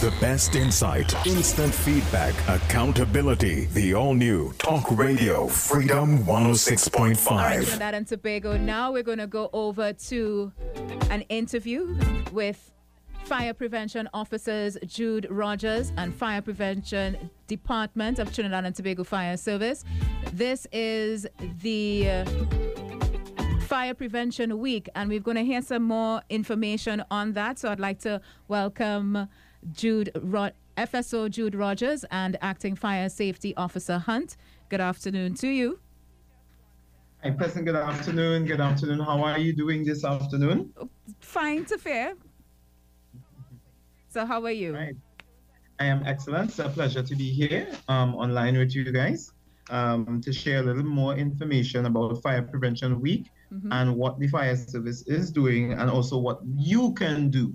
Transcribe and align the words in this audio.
The 0.00 0.14
best 0.20 0.54
insight, 0.54 1.12
instant 1.26 1.74
feedback, 1.74 2.32
accountability. 2.48 3.64
The 3.72 3.94
all 3.94 4.14
new 4.14 4.52
Talk 4.52 4.96
Radio 4.96 5.48
Freedom 5.48 6.18
106.5. 6.18 7.28
All 7.28 7.36
right, 7.36 7.64
Trinidad 7.64 7.94
and 7.94 8.06
Tobago. 8.06 8.56
Now 8.56 8.92
we're 8.92 9.02
going 9.02 9.18
to 9.18 9.26
go 9.26 9.50
over 9.52 9.92
to 9.92 10.52
an 11.10 11.22
interview 11.22 11.98
with 12.30 12.70
Fire 13.24 13.52
Prevention 13.52 14.08
Officers 14.14 14.78
Jude 14.86 15.26
Rogers 15.30 15.92
and 15.96 16.14
Fire 16.14 16.42
Prevention 16.42 17.28
Department 17.48 18.20
of 18.20 18.32
Trinidad 18.32 18.66
and 18.66 18.76
Tobago 18.76 19.02
Fire 19.02 19.36
Service. 19.36 19.84
This 20.32 20.68
is 20.70 21.26
the 21.60 22.08
uh, 22.08 22.24
Fire 23.62 23.94
Prevention 23.94 24.60
Week, 24.60 24.88
and 24.94 25.10
we're 25.10 25.18
going 25.18 25.38
to 25.38 25.44
hear 25.44 25.60
some 25.60 25.82
more 25.82 26.22
information 26.30 27.02
on 27.10 27.32
that. 27.32 27.58
So 27.58 27.68
I'd 27.72 27.80
like 27.80 27.98
to 28.02 28.20
welcome 28.46 29.28
Jude 29.72 30.10
Ro- 30.20 30.50
FSO 30.76 31.30
Jude 31.30 31.54
Rogers 31.54 32.04
and 32.10 32.36
Acting 32.40 32.76
Fire 32.76 33.08
Safety 33.08 33.54
Officer 33.56 33.98
Hunt. 33.98 34.36
Good 34.68 34.80
afternoon 34.80 35.34
to 35.34 35.48
you. 35.48 35.80
Hi, 37.22 37.30
President. 37.30 37.66
Good 37.66 37.74
afternoon. 37.74 38.44
Good 38.44 38.60
afternoon. 38.60 39.00
How 39.00 39.22
are 39.24 39.38
you 39.38 39.52
doing 39.52 39.84
this 39.84 40.04
afternoon? 40.04 40.72
Fine 41.20 41.64
to 41.66 41.78
fair. 41.78 42.14
So, 44.08 44.24
how 44.24 44.44
are 44.44 44.52
you? 44.52 44.74
Right. 44.74 44.94
I 45.80 45.86
am 45.86 46.02
excellent. 46.06 46.50
It's 46.50 46.58
a 46.60 46.68
pleasure 46.68 47.02
to 47.02 47.16
be 47.16 47.30
here 47.30 47.68
um, 47.88 48.14
online 48.14 48.56
with 48.56 48.74
you 48.74 48.90
guys 48.92 49.32
um, 49.70 50.20
to 50.20 50.32
share 50.32 50.60
a 50.60 50.62
little 50.62 50.84
more 50.84 51.16
information 51.16 51.86
about 51.86 52.22
Fire 52.22 52.42
Prevention 52.42 53.00
Week 53.00 53.30
mm-hmm. 53.52 53.72
and 53.72 53.96
what 53.96 54.18
the 54.18 54.28
fire 54.28 54.56
service 54.56 55.02
is 55.06 55.30
doing, 55.30 55.72
and 55.72 55.90
also 55.90 56.18
what 56.18 56.40
you 56.44 56.92
can 56.94 57.30
do 57.30 57.52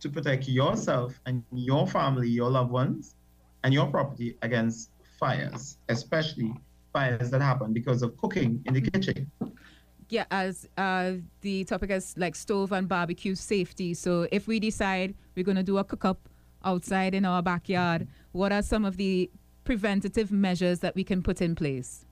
to 0.00 0.08
protect 0.08 0.48
yourself 0.48 1.18
and 1.26 1.42
your 1.52 1.86
family, 1.86 2.28
your 2.28 2.50
loved 2.50 2.70
ones, 2.70 3.14
and 3.62 3.72
your 3.72 3.86
property 3.86 4.36
against 4.42 4.90
fires, 5.18 5.78
especially 5.88 6.52
fires 6.92 7.30
that 7.30 7.40
happen 7.40 7.72
because 7.72 8.02
of 8.02 8.16
cooking 8.16 8.62
in 8.66 8.74
the 8.74 8.80
kitchen. 8.80 9.30
Yeah, 10.08 10.26
as 10.30 10.68
uh, 10.76 11.12
the 11.40 11.64
topic 11.64 11.90
is 11.90 12.14
like 12.16 12.36
stove 12.36 12.72
and 12.72 12.88
barbecue 12.88 13.34
safety. 13.34 13.94
So 13.94 14.28
if 14.30 14.46
we 14.46 14.60
decide 14.60 15.14
we're 15.34 15.44
going 15.44 15.56
to 15.56 15.62
do 15.62 15.78
a 15.78 15.84
cook 15.84 16.04
up 16.04 16.28
outside 16.64 17.14
in 17.14 17.24
our 17.24 17.42
backyard, 17.42 18.06
what 18.32 18.52
are 18.52 18.62
some 18.62 18.84
of 18.84 18.96
the 18.96 19.30
preventative 19.64 20.30
measures 20.30 20.80
that 20.80 20.94
we 20.94 21.04
can 21.04 21.22
put 21.22 21.40
in 21.40 21.54
place? 21.54 22.04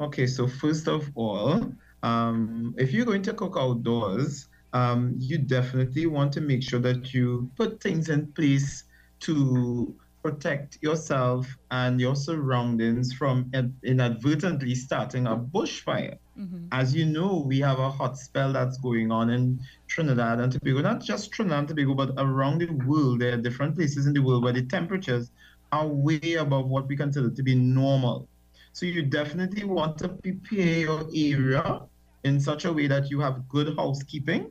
Okay, 0.00 0.26
so 0.26 0.48
first 0.48 0.88
of 0.88 1.08
all, 1.14 1.72
um, 2.02 2.74
if 2.76 2.92
you're 2.92 3.06
going 3.06 3.22
to 3.22 3.32
cook 3.32 3.56
outdoors, 3.56 4.48
um, 4.72 5.14
you 5.18 5.38
definitely 5.38 6.06
want 6.06 6.32
to 6.32 6.40
make 6.40 6.62
sure 6.62 6.80
that 6.80 7.12
you 7.12 7.50
put 7.56 7.80
things 7.82 8.08
in 8.08 8.26
place 8.32 8.84
to 9.20 9.94
protect 10.22 10.78
yourself 10.82 11.46
and 11.70 12.00
your 12.00 12.14
surroundings 12.14 13.12
from 13.12 13.50
inadvertently 13.82 14.74
starting 14.74 15.26
a 15.26 15.36
bushfire. 15.36 16.16
Mm-hmm. 16.38 16.66
As 16.70 16.94
you 16.94 17.04
know, 17.04 17.44
we 17.46 17.58
have 17.60 17.78
a 17.78 17.90
hot 17.90 18.16
spell 18.16 18.52
that's 18.52 18.78
going 18.78 19.10
on 19.10 19.30
in 19.30 19.60
Trinidad 19.88 20.38
and 20.40 20.52
Tobago, 20.52 20.80
not 20.80 21.02
just 21.02 21.32
Trinidad 21.32 21.58
and 21.58 21.68
Tobago, 21.68 21.94
but 21.94 22.12
around 22.16 22.60
the 22.60 22.70
world. 22.86 23.20
There 23.20 23.34
are 23.34 23.36
different 23.36 23.74
places 23.74 24.06
in 24.06 24.12
the 24.12 24.22
world 24.22 24.44
where 24.44 24.52
the 24.52 24.62
temperatures 24.62 25.30
are 25.72 25.86
way 25.86 26.34
above 26.34 26.68
what 26.68 26.86
we 26.86 26.96
consider 26.96 27.30
to 27.30 27.42
be 27.42 27.54
normal. 27.54 28.28
So 28.72 28.86
you 28.86 29.02
definitely 29.02 29.64
want 29.64 29.98
to 29.98 30.08
prepare 30.08 30.78
your 30.78 31.06
area 31.14 31.80
in 32.24 32.40
such 32.40 32.64
a 32.64 32.72
way 32.72 32.86
that 32.86 33.10
you 33.10 33.20
have 33.20 33.48
good 33.48 33.76
housekeeping 33.76 34.50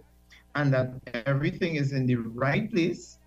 and 0.55 0.73
that 0.73 0.93
everything 1.25 1.75
is 1.75 1.91
in 1.93 2.05
the 2.05 2.15
right 2.15 2.71
place 2.71 3.17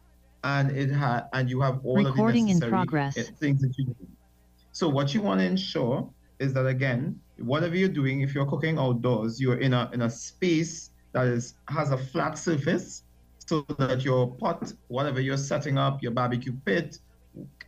and 0.45 0.71
it 0.77 0.93
ha- 0.93 1.27
and 1.33 1.49
you 1.49 1.61
have 1.61 1.81
all 1.85 1.97
Recording 1.97 2.51
of 2.51 2.61
the 2.61 2.69
necessary 2.91 3.27
things 3.41 3.63
that 3.63 3.77
you 3.79 3.87
need. 3.87 4.09
So 4.73 4.89
what 4.89 5.15
you 5.15 5.23
want 5.23 5.41
to 5.41 5.47
ensure 5.47 6.09
is 6.39 6.53
that 6.53 6.67
again, 6.67 7.19
whatever 7.39 7.77
you're 7.77 7.89
doing, 7.89 8.21
if 8.21 8.35
you're 8.35 8.47
cooking 8.47 8.79
outdoors, 8.79 9.41
you're 9.41 9.59
in 9.59 9.73
a 9.73 9.91
in 9.93 10.03
a 10.03 10.11
space 10.11 10.91
that 11.13 11.27
is 11.27 11.55
has 11.69 11.93
a 11.93 11.97
flat 11.97 12.37
surface 12.37 13.05
so 13.47 13.65
that 13.79 14.05
your 14.05 14.35
pot, 14.37 14.73
whatever 14.89 15.21
you're 15.21 15.37
setting 15.37 15.79
up, 15.79 16.03
your 16.03 16.13
barbecue 16.13 16.53
pit, 16.65 16.99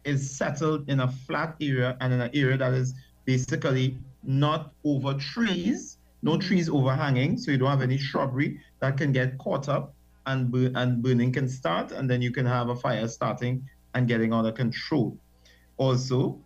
is 0.05 0.37
settled 0.37 0.88
in 0.88 1.00
a 1.00 1.09
flat 1.09 1.56
area 1.61 1.97
and 2.00 2.12
in 2.12 2.21
an 2.21 2.31
area 2.34 2.56
that 2.56 2.73
is 2.73 2.94
basically 3.25 3.99
not 4.23 4.73
over 4.84 5.15
trees, 5.15 5.96
no 6.22 6.37
trees 6.38 6.69
overhanging, 6.69 7.38
so 7.38 7.50
you 7.50 7.59
don't 7.59 7.71
have 7.71 7.82
any 7.82 7.99
shrubbery 7.99 8.60
that 8.81 8.97
can 8.97 9.12
get 9.12 9.38
caught 9.38 9.69
up 9.69 9.94
and, 10.27 10.53
and 10.77 11.03
burning 11.03 11.32
can 11.32 11.49
start, 11.49 11.93
and 11.93 12.10
then 12.10 12.21
you 12.21 12.32
can 12.32 12.47
have 12.47 12.69
a 12.69 12.77
fire 12.77 13.06
starting 13.09 13.69
and 13.94 14.09
getting 14.09 14.32
out 14.32 14.44
of 14.44 14.55
control. 14.55 15.16
Also, 15.76 16.38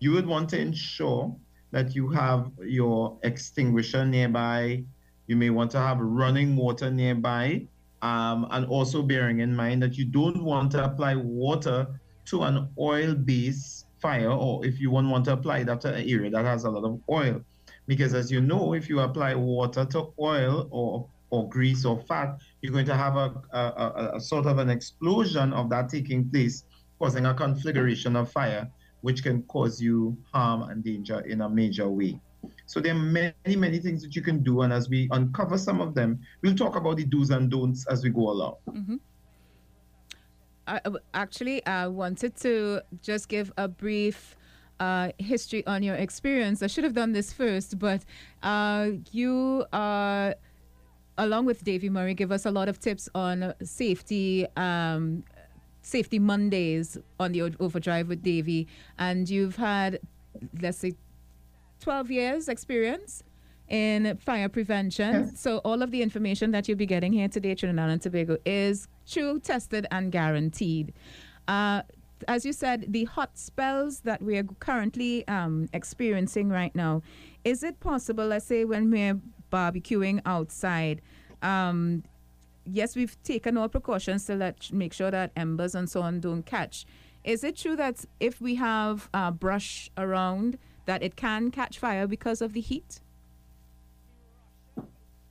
you 0.00 0.12
would 0.12 0.26
want 0.26 0.48
to 0.50 0.60
ensure 0.60 1.34
that 1.70 1.94
you 1.94 2.08
have 2.08 2.50
your 2.62 3.18
extinguisher 3.22 4.04
nearby. 4.04 4.82
You 5.26 5.36
may 5.36 5.50
want 5.50 5.70
to 5.72 5.78
have 5.78 5.98
running 5.98 6.56
water 6.56 6.90
nearby. 6.90 7.66
Um, 8.00 8.46
and 8.52 8.64
also 8.66 9.02
bearing 9.02 9.40
in 9.40 9.54
mind 9.54 9.82
that 9.82 9.98
you 9.98 10.04
don't 10.04 10.42
want 10.44 10.70
to 10.72 10.84
apply 10.84 11.16
water 11.16 12.00
to 12.26 12.42
an 12.44 12.68
oil 12.78 13.14
based 13.14 13.86
fire, 14.00 14.30
or 14.30 14.64
if 14.64 14.80
you 14.80 14.90
want, 14.90 15.08
want 15.08 15.24
to 15.24 15.32
apply 15.32 15.64
that 15.64 15.80
to 15.80 15.94
an 15.94 16.08
area 16.08 16.30
that 16.30 16.44
has 16.44 16.64
a 16.64 16.70
lot 16.70 16.84
of 16.84 17.00
oil. 17.10 17.40
Because 17.88 18.14
as 18.14 18.30
you 18.30 18.40
know, 18.40 18.74
if 18.74 18.88
you 18.88 19.00
apply 19.00 19.34
water 19.34 19.84
to 19.86 20.12
oil 20.20 20.68
or 20.70 21.08
or 21.30 21.48
grease 21.48 21.84
or 21.84 22.00
fat, 22.02 22.38
you're 22.62 22.72
going 22.72 22.86
to 22.86 22.96
have 22.96 23.16
a, 23.16 23.34
a, 23.52 23.58
a, 23.58 24.16
a 24.16 24.20
sort 24.20 24.46
of 24.46 24.58
an 24.58 24.70
explosion 24.70 25.52
of 25.52 25.68
that 25.68 25.88
taking 25.88 26.30
place, 26.30 26.64
causing 26.98 27.26
a 27.26 27.34
conflagration 27.34 28.16
of 28.16 28.32
fire, 28.32 28.66
which 29.02 29.22
can 29.22 29.42
cause 29.42 29.80
you 29.80 30.16
harm 30.32 30.62
and 30.70 30.82
danger 30.82 31.20
in 31.20 31.42
a 31.42 31.48
major 31.48 31.88
way. 31.90 32.18
So 32.64 32.80
there 32.80 32.94
are 32.94 32.98
many, 32.98 33.56
many 33.56 33.78
things 33.78 34.02
that 34.02 34.16
you 34.16 34.22
can 34.22 34.42
do. 34.42 34.62
And 34.62 34.72
as 34.72 34.88
we 34.88 35.08
uncover 35.10 35.58
some 35.58 35.82
of 35.82 35.94
them, 35.94 36.18
we'll 36.42 36.54
talk 36.54 36.76
about 36.76 36.96
the 36.96 37.04
do's 37.04 37.28
and 37.28 37.50
don'ts 37.50 37.86
as 37.88 38.02
we 38.02 38.10
go 38.10 38.30
along. 38.30 38.54
Mm-hmm. 38.70 38.96
I, 40.66 40.80
actually, 41.12 41.64
I 41.66 41.88
wanted 41.88 42.36
to 42.36 42.80
just 43.02 43.28
give 43.28 43.52
a 43.56 43.68
brief 43.68 44.36
uh, 44.80 45.10
history 45.18 45.66
on 45.66 45.82
your 45.82 45.94
experience. 45.94 46.62
I 46.62 46.66
should 46.66 46.84
have 46.84 46.94
done 46.94 47.12
this 47.12 47.32
first, 47.32 47.78
but 47.78 48.04
uh, 48.42 48.90
you 49.12 49.64
are 49.72 50.34
along 51.18 51.46
with 51.46 51.64
Davy 51.64 51.90
Murray, 51.90 52.14
give 52.14 52.30
us 52.30 52.46
a 52.46 52.50
lot 52.50 52.68
of 52.68 52.78
tips 52.78 53.08
on 53.14 53.54
safety. 53.62 54.46
Um, 54.56 55.24
Safety 55.80 56.18
Mondays 56.18 56.98
on 57.18 57.32
the 57.32 57.40
Overdrive 57.60 58.08
with 58.08 58.22
Davy, 58.22 58.68
and 58.98 59.28
you've 59.28 59.56
had, 59.56 60.00
let's 60.60 60.76
say, 60.76 60.92
12 61.80 62.10
years 62.10 62.48
experience 62.48 63.22
in 63.68 64.16
fire 64.18 64.48
prevention. 64.48 65.28
Yes. 65.30 65.40
So 65.40 65.58
all 65.58 65.82
of 65.82 65.90
the 65.90 66.02
information 66.02 66.50
that 66.50 66.68
you'll 66.68 66.76
be 66.76 66.86
getting 66.86 67.12
here 67.12 67.28
today, 67.28 67.54
Trinidad 67.54 67.90
and 67.90 68.02
Tobago, 68.02 68.36
is 68.44 68.88
true, 69.08 69.40
tested, 69.40 69.86
and 69.90 70.12
guaranteed. 70.12 70.92
Uh, 71.46 71.82
as 72.26 72.44
you 72.44 72.52
said, 72.52 72.86
the 72.88 73.04
hot 73.04 73.38
spells 73.38 74.00
that 74.00 74.22
we 74.22 74.36
are 74.38 74.44
currently 74.60 75.26
um, 75.28 75.68
experiencing 75.72 76.48
right 76.48 76.74
now, 76.74 77.02
is 77.44 77.62
it 77.62 77.78
possible, 77.80 78.26
let's 78.26 78.46
say, 78.46 78.64
when 78.64 78.90
we're 78.90 79.20
barbecuing 79.50 80.20
outside. 80.26 81.00
Um, 81.42 82.02
yes, 82.64 82.96
we've 82.96 83.20
taken 83.22 83.56
all 83.56 83.68
precautions 83.68 84.26
to 84.26 84.34
let 84.34 84.72
make 84.72 84.92
sure 84.92 85.10
that 85.10 85.32
embers 85.36 85.74
and 85.74 85.88
so 85.88 86.02
on 86.02 86.20
don't 86.20 86.44
catch. 86.44 86.86
Is 87.24 87.44
it 87.44 87.56
true 87.56 87.76
that 87.76 88.04
if 88.20 88.40
we 88.40 88.54
have 88.56 89.08
uh, 89.12 89.30
brush 89.30 89.90
around, 89.96 90.58
that 90.86 91.02
it 91.02 91.16
can 91.16 91.50
catch 91.50 91.78
fire 91.78 92.06
because 92.06 92.40
of 92.40 92.52
the 92.52 92.60
heat? 92.60 93.00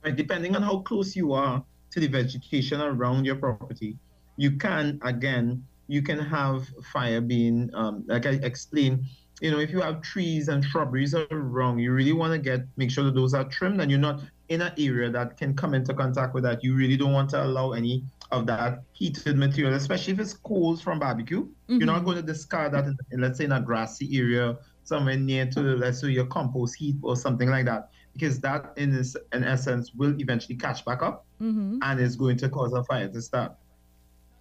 Right, 0.04 0.14
depending 0.14 0.54
on 0.54 0.62
how 0.62 0.78
close 0.78 1.16
you 1.16 1.32
are 1.32 1.64
to 1.90 2.00
the 2.00 2.06
vegetation 2.06 2.80
around 2.80 3.24
your 3.24 3.36
property, 3.36 3.96
you 4.36 4.52
can 4.52 5.00
again 5.02 5.64
you 5.88 6.02
can 6.02 6.18
have 6.18 6.68
fire 6.92 7.20
being 7.20 7.70
um, 7.74 8.04
like 8.06 8.26
I 8.26 8.38
explained 8.42 9.04
you 9.40 9.50
know, 9.50 9.58
if 9.58 9.70
you 9.70 9.80
have 9.80 10.02
trees 10.02 10.48
and 10.48 10.64
shrubberies 10.64 11.14
around, 11.14 11.78
you 11.78 11.92
really 11.92 12.12
want 12.12 12.32
to 12.32 12.38
get 12.38 12.66
make 12.76 12.90
sure 12.90 13.04
that 13.04 13.14
those 13.14 13.34
are 13.34 13.44
trimmed 13.44 13.80
and 13.80 13.90
you're 13.90 14.00
not 14.00 14.20
in 14.48 14.62
an 14.62 14.72
area 14.78 15.10
that 15.10 15.36
can 15.36 15.54
come 15.54 15.74
into 15.74 15.94
contact 15.94 16.34
with 16.34 16.42
that. 16.44 16.64
You 16.64 16.74
really 16.74 16.96
don't 16.96 17.12
want 17.12 17.30
to 17.30 17.44
allow 17.44 17.72
any 17.72 18.04
of 18.30 18.46
that 18.46 18.82
heated 18.92 19.36
material, 19.36 19.74
especially 19.74 20.14
if 20.14 20.20
it's 20.20 20.34
coals 20.34 20.80
from 20.80 20.98
barbecue. 20.98 21.42
Mm-hmm. 21.42 21.76
You're 21.76 21.86
not 21.86 21.96
mm-hmm. 21.96 22.04
going 22.04 22.16
to 22.16 22.22
discard 22.22 22.72
that, 22.72 22.86
in, 22.86 23.20
let's 23.20 23.38
say, 23.38 23.44
in 23.44 23.52
a 23.52 23.60
grassy 23.60 24.18
area, 24.18 24.58
somewhere 24.84 25.16
near 25.16 25.46
to, 25.46 25.60
let's 25.60 26.00
say, 26.00 26.08
your 26.08 26.26
compost 26.26 26.76
heap 26.76 26.96
or 27.02 27.16
something 27.16 27.48
like 27.48 27.66
that, 27.66 27.90
because 28.12 28.40
that, 28.40 28.72
in, 28.76 28.90
this, 28.90 29.16
in 29.32 29.44
essence, 29.44 29.94
will 29.94 30.18
eventually 30.20 30.56
catch 30.56 30.84
back 30.84 31.02
up 31.02 31.26
mm-hmm. 31.40 31.78
and 31.82 32.00
is 32.00 32.16
going 32.16 32.36
to 32.38 32.48
cause 32.48 32.72
a 32.72 32.82
fire 32.84 33.08
to 33.08 33.22
start. 33.22 33.52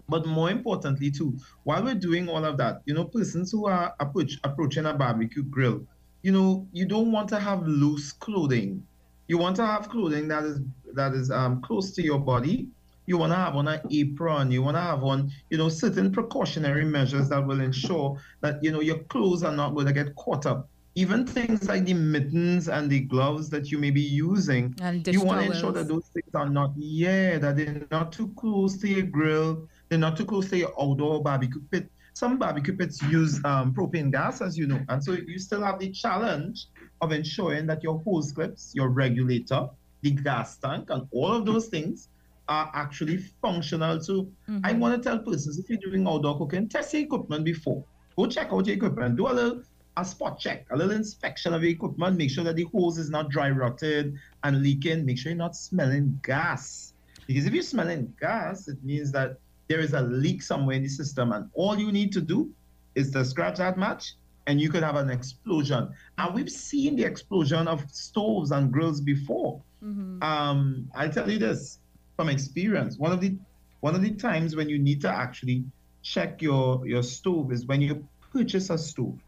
But 0.10 0.26
more 0.26 0.50
importantly, 0.50 1.12
too, 1.12 1.38
while 1.64 1.84
we're 1.84 1.96
doing 1.96 2.30
all 2.30 2.46
of 2.46 2.58
that, 2.58 2.82
you 2.86 2.94
know, 2.94 3.04
persons 3.06 3.52
who 3.52 3.68
are 3.68 3.94
approach, 4.00 4.40
approaching 4.44 4.86
a 4.86 4.94
barbecue 4.94 5.44
grill, 5.44 5.86
you 6.24 6.32
know, 6.32 6.66
you 6.72 6.86
don't 6.86 7.12
want 7.12 7.28
to 7.30 7.40
have 7.40 7.68
loose 7.68 8.14
clothing. 8.14 8.86
You 9.28 9.38
want 9.38 9.58
to 9.58 9.66
have 9.66 9.90
clothing 9.90 10.30
that 10.30 10.44
is 10.46 10.62
that 10.94 11.14
is 11.14 11.30
um, 11.30 11.62
close 11.62 11.92
to 11.92 12.02
your 12.02 12.20
body. 12.20 12.70
You 13.06 13.18
want 13.18 13.32
to 13.32 13.38
have 13.38 13.56
on 13.56 13.68
an 13.68 13.82
apron, 13.92 14.52
you 14.52 14.62
want 14.62 14.76
to 14.76 14.82
have 14.82 15.04
on, 15.04 15.32
you 15.50 15.58
know, 15.58 15.70
certain 15.70 16.12
precautionary 16.12 16.84
measures 16.86 17.30
that 17.30 17.46
will 17.46 17.62
ensure 17.62 18.18
that, 18.42 18.62
you 18.62 18.72
know, 18.72 18.82
your 18.82 19.00
clothes 19.06 19.44
are 19.44 19.52
not 19.56 19.74
going 19.76 19.86
to 19.88 19.94
get 19.94 20.14
caught 20.16 20.46
up. 20.46 20.70
Even 20.96 21.26
things 21.26 21.70
like 21.70 21.86
the 21.86 21.94
mittens 21.94 22.68
and 22.68 22.90
the 22.90 23.02
gloves 23.02 23.50
that 23.52 23.72
you 23.72 23.78
may 23.78 23.92
be 23.92 24.02
using, 24.02 24.74
you 25.14 25.22
want 25.22 25.40
to 25.40 25.46
ensure 25.54 25.72
that 25.72 25.88
those 25.88 26.08
things 26.08 26.34
are 26.34 26.50
not, 26.50 26.72
yeah, 26.76 27.38
that 27.38 27.56
they're 27.56 27.88
not 27.92 28.12
too 28.12 28.30
close 28.36 28.78
to 28.80 28.88
your 28.90 29.04
grill, 29.04 29.70
they're 29.90 30.00
not 30.00 30.18
too 30.18 30.26
close 30.26 30.50
to 30.50 30.58
your 30.58 30.74
outdoor 30.80 31.22
barbecue 31.24 31.62
pit. 31.72 31.90
Some 32.14 32.38
barbecue 32.38 32.76
pits 32.76 33.02
use 33.04 33.44
um, 33.46 33.74
propane 33.74 34.12
gas, 34.12 34.42
as 34.42 34.58
you 34.58 34.66
know, 34.66 34.80
and 34.90 35.04
so 35.04 35.12
you 35.14 35.38
still 35.38 35.64
have 35.64 35.80
the 35.80 35.92
challenge 35.92 36.68
of 37.02 37.12
ensuring 37.12 37.68
that 37.68 37.84
your 37.84 38.00
hose 38.00 38.32
clips, 38.32 38.72
your 38.74 38.90
regulator, 38.90 39.70
the 40.02 40.12
gas 40.12 40.58
tank, 40.58 40.90
and 40.90 41.08
all 41.12 41.32
of 41.32 41.46
those 41.46 41.68
things 41.68 42.10
are 42.50 42.72
actually 42.74 43.18
functional. 43.18 44.02
So 44.02 44.24
mm-hmm. 44.50 44.60
I 44.64 44.74
want 44.74 45.02
to 45.02 45.10
tell 45.10 45.20
persons 45.20 45.60
if 45.60 45.70
you're 45.70 45.80
doing 45.80 46.08
outdoor 46.08 46.38
cooking, 46.38 46.68
test 46.70 46.94
your 46.94 47.04
equipment 47.04 47.46
before. 47.46 47.84
Go 48.16 48.26
check 48.26 48.50
out 48.52 48.66
your 48.66 48.76
equipment. 48.76 49.16
Do 49.16 49.28
a 49.28 49.34
little 49.34 49.62
a 49.98 50.06
spot 50.06 50.40
check, 50.40 50.66
a 50.72 50.78
little 50.78 50.94
inspection 50.94 51.54
of 51.54 51.64
your 51.64 51.72
equipment. 51.72 52.18
Make 52.18 52.30
sure 52.30 52.44
that 52.44 52.56
the 52.56 52.66
hose 52.66 52.98
is 52.98 53.10
not 53.10 53.30
dry 53.30 53.50
rotted 53.50 54.16
and 54.44 54.62
leaking. 54.62 55.06
Make 55.06 55.18
sure 55.18 55.32
you're 55.32 55.38
not 55.38 55.56
smelling 55.56 56.20
gas. 56.24 56.94
Because 57.26 57.46
if 57.46 57.54
you're 57.54 57.64
smelling 57.64 58.14
gas, 58.20 58.68
it 58.68 58.82
means 58.84 59.12
that 59.12 59.38
there 59.68 59.80
is 59.80 59.94
a 59.94 60.02
leak 60.02 60.42
somewhere 60.42 60.76
in 60.76 60.84
the 60.84 60.90
system, 60.90 61.32
and 61.32 61.50
all 61.54 61.78
you 61.78 61.92
need 61.92 62.12
to 62.14 62.22
do 62.22 62.52
is 62.96 63.12
to 63.12 63.24
scratch 63.26 63.58
that 63.58 63.78
match, 63.78 64.14
and 64.48 64.60
you 64.62 64.70
could 64.70 64.84
have 64.84 64.96
an 64.96 65.10
explosion. 65.10 65.94
And 66.18 66.34
we've 66.34 66.50
seen 66.50 66.96
the 66.96 67.04
explosion 67.04 67.68
of 67.68 67.84
stoves 67.92 68.52
and 68.52 68.72
grills 68.72 69.02
before. 69.02 69.62
Mm-hmm. 69.84 70.24
Um, 70.24 70.90
I'll 70.96 71.12
tell 71.12 71.30
you 71.30 71.38
this 71.38 71.80
from 72.16 72.30
experience. 72.30 72.98
One 72.98 73.12
of 73.12 73.22
the 73.22 73.36
one 73.82 73.94
of 73.94 74.02
the 74.02 74.12
times 74.12 74.56
when 74.56 74.70
you 74.70 74.80
need 74.80 75.02
to 75.02 75.10
actually 75.10 75.64
check 76.02 76.42
your 76.42 76.86
your 76.88 77.04
stove 77.04 77.52
is 77.52 77.66
when 77.66 77.82
you 77.82 78.08
purchase 78.34 78.70
a 78.70 78.78
stove. 78.78 79.20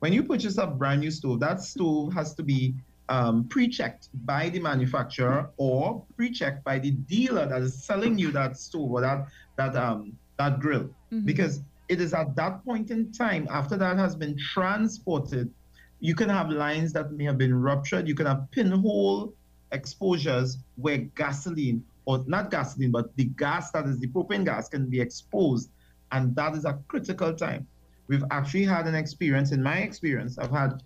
When 0.00 0.12
you 0.12 0.22
purchase 0.22 0.56
a 0.56 0.66
brand 0.66 1.00
new 1.00 1.10
stove, 1.10 1.40
that 1.40 1.60
stove 1.60 2.12
has 2.14 2.34
to 2.34 2.42
be 2.42 2.74
um, 3.10 3.44
pre-checked 3.48 4.08
by 4.24 4.48
the 4.48 4.58
manufacturer 4.58 5.50
or 5.58 6.02
pre-checked 6.16 6.64
by 6.64 6.78
the 6.78 6.92
dealer 6.92 7.46
that 7.46 7.60
is 7.60 7.84
selling 7.84 8.18
you 8.18 8.30
that 8.30 8.56
stove 8.56 8.90
or 8.90 9.00
that 9.00 9.26
that 9.56 9.76
um 9.76 10.16
that 10.38 10.60
grill 10.60 10.84
mm-hmm. 10.84 11.26
because 11.26 11.60
it 11.88 12.00
is 12.00 12.14
at 12.14 12.34
that 12.36 12.64
point 12.64 12.90
in 12.90 13.12
time 13.12 13.46
after 13.50 13.76
that 13.76 13.98
has 13.98 14.14
been 14.14 14.38
transported 14.38 15.52
you 15.98 16.14
can 16.14 16.28
have 16.28 16.48
lines 16.48 16.92
that 16.92 17.12
may 17.12 17.24
have 17.24 17.36
been 17.36 17.54
ruptured 17.54 18.08
you 18.08 18.14
can 18.14 18.26
have 18.26 18.48
pinhole 18.52 19.34
exposures 19.72 20.58
where 20.76 20.98
gasoline 20.98 21.84
or 22.10 22.24
not 22.26 22.50
gasoline, 22.50 22.90
but 22.90 23.14
the 23.16 23.24
gas 23.24 23.70
that 23.70 23.86
is 23.86 23.98
the 23.98 24.08
propane 24.08 24.44
gas 24.44 24.68
can 24.68 24.86
be 24.86 25.00
exposed. 25.00 25.70
And 26.12 26.34
that 26.36 26.54
is 26.54 26.64
a 26.64 26.78
critical 26.88 27.32
time. 27.32 27.66
We've 28.08 28.24
actually 28.30 28.64
had 28.64 28.86
an 28.86 28.94
experience, 28.94 29.52
in 29.52 29.62
my 29.62 29.78
experience, 29.78 30.38
I've 30.38 30.50
had 30.50 30.82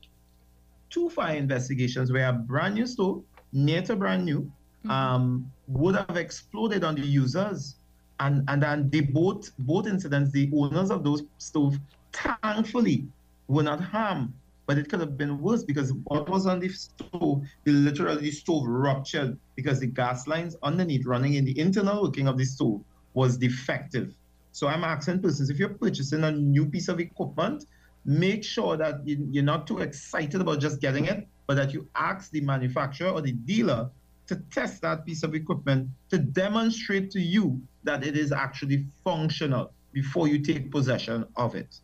two 0.95 1.11
fire 1.11 1.37
investigations 1.37 2.13
where 2.13 2.29
a 2.29 2.33
brand 2.33 2.75
new 2.75 2.87
stove, 2.87 3.25
near 3.53 3.83
to 3.83 3.97
brand 3.97 4.25
new, 4.25 4.41
mm-hmm. 4.41 4.91
um, 4.91 5.53
would 5.67 5.97
have 5.97 6.17
exploded 6.17 6.85
on 6.85 6.95
the 6.95 7.03
users. 7.03 7.77
And, 8.21 8.45
and 8.49 8.63
then 8.63 8.89
the 8.91 9.01
both 9.01 9.51
both 9.59 9.89
incidents, 9.89 10.31
the 10.31 10.49
owners 10.55 10.93
of 10.93 11.03
those 11.03 11.25
stove, 11.39 11.79
thankfully, 12.13 13.09
were 13.49 13.65
not 13.65 13.81
harmed 13.81 14.33
but 14.67 14.79
it 14.79 14.89
could 14.89 15.01
have 15.01 15.17
been 15.17 15.41
worse 15.41 15.63
because 15.63 15.93
what 16.05 16.29
was 16.29 16.47
on 16.47 16.59
the 16.59 16.69
stove, 16.69 17.43
the 17.65 17.73
literally 17.73 18.31
stove 18.31 18.65
ruptured 18.67 19.39
because 19.57 19.81
the 19.81 19.87
gas 19.87 20.27
lines 20.27 20.57
underneath 20.63 21.05
running 21.05 21.35
in 21.35 21.45
the 21.45 21.59
internal 21.59 22.03
working 22.03 22.27
of 22.27 22.39
the 22.39 22.45
stove 22.45 22.81
was 23.13 23.37
defective. 23.37 24.15
So 24.53 24.69
I'm 24.69 24.85
asking 24.85 25.21
persons 25.21 25.51
if 25.51 25.59
you're 25.59 25.69
purchasing 25.69 26.25
a 26.25 26.31
new 26.31 26.67
piece 26.67 26.89
of 26.89 27.01
equipment, 27.01 27.67
make 28.05 28.45
sure 28.45 28.77
that 28.77 29.01
you're 29.05 29.45
not 29.45 29.67
too 29.67 29.79
excited 29.79 30.41
about 30.41 30.61
just 30.61 30.81
getting 30.81 31.07
it, 31.07 31.27
but 31.47 31.55
that 31.55 31.73
you 31.73 31.89
ask 31.95 32.31
the 32.31 32.41
manufacturer 32.41 33.11
or 33.11 33.21
the 33.21 33.33
dealer 33.33 33.91
to 34.27 34.37
test 34.51 34.81
that 34.83 35.05
piece 35.05 35.23
of 35.23 35.35
equipment 35.35 35.89
to 36.11 36.19
demonstrate 36.19 37.11
to 37.11 37.21
you 37.21 37.61
that 37.83 38.05
it 38.05 38.17
is 38.17 38.33
actually 38.33 38.87
functional 39.03 39.73
before 39.93 40.29
you 40.29 40.39
take 40.39 40.71
possession 40.71 41.25
of 41.37 41.55
it. 41.55 41.81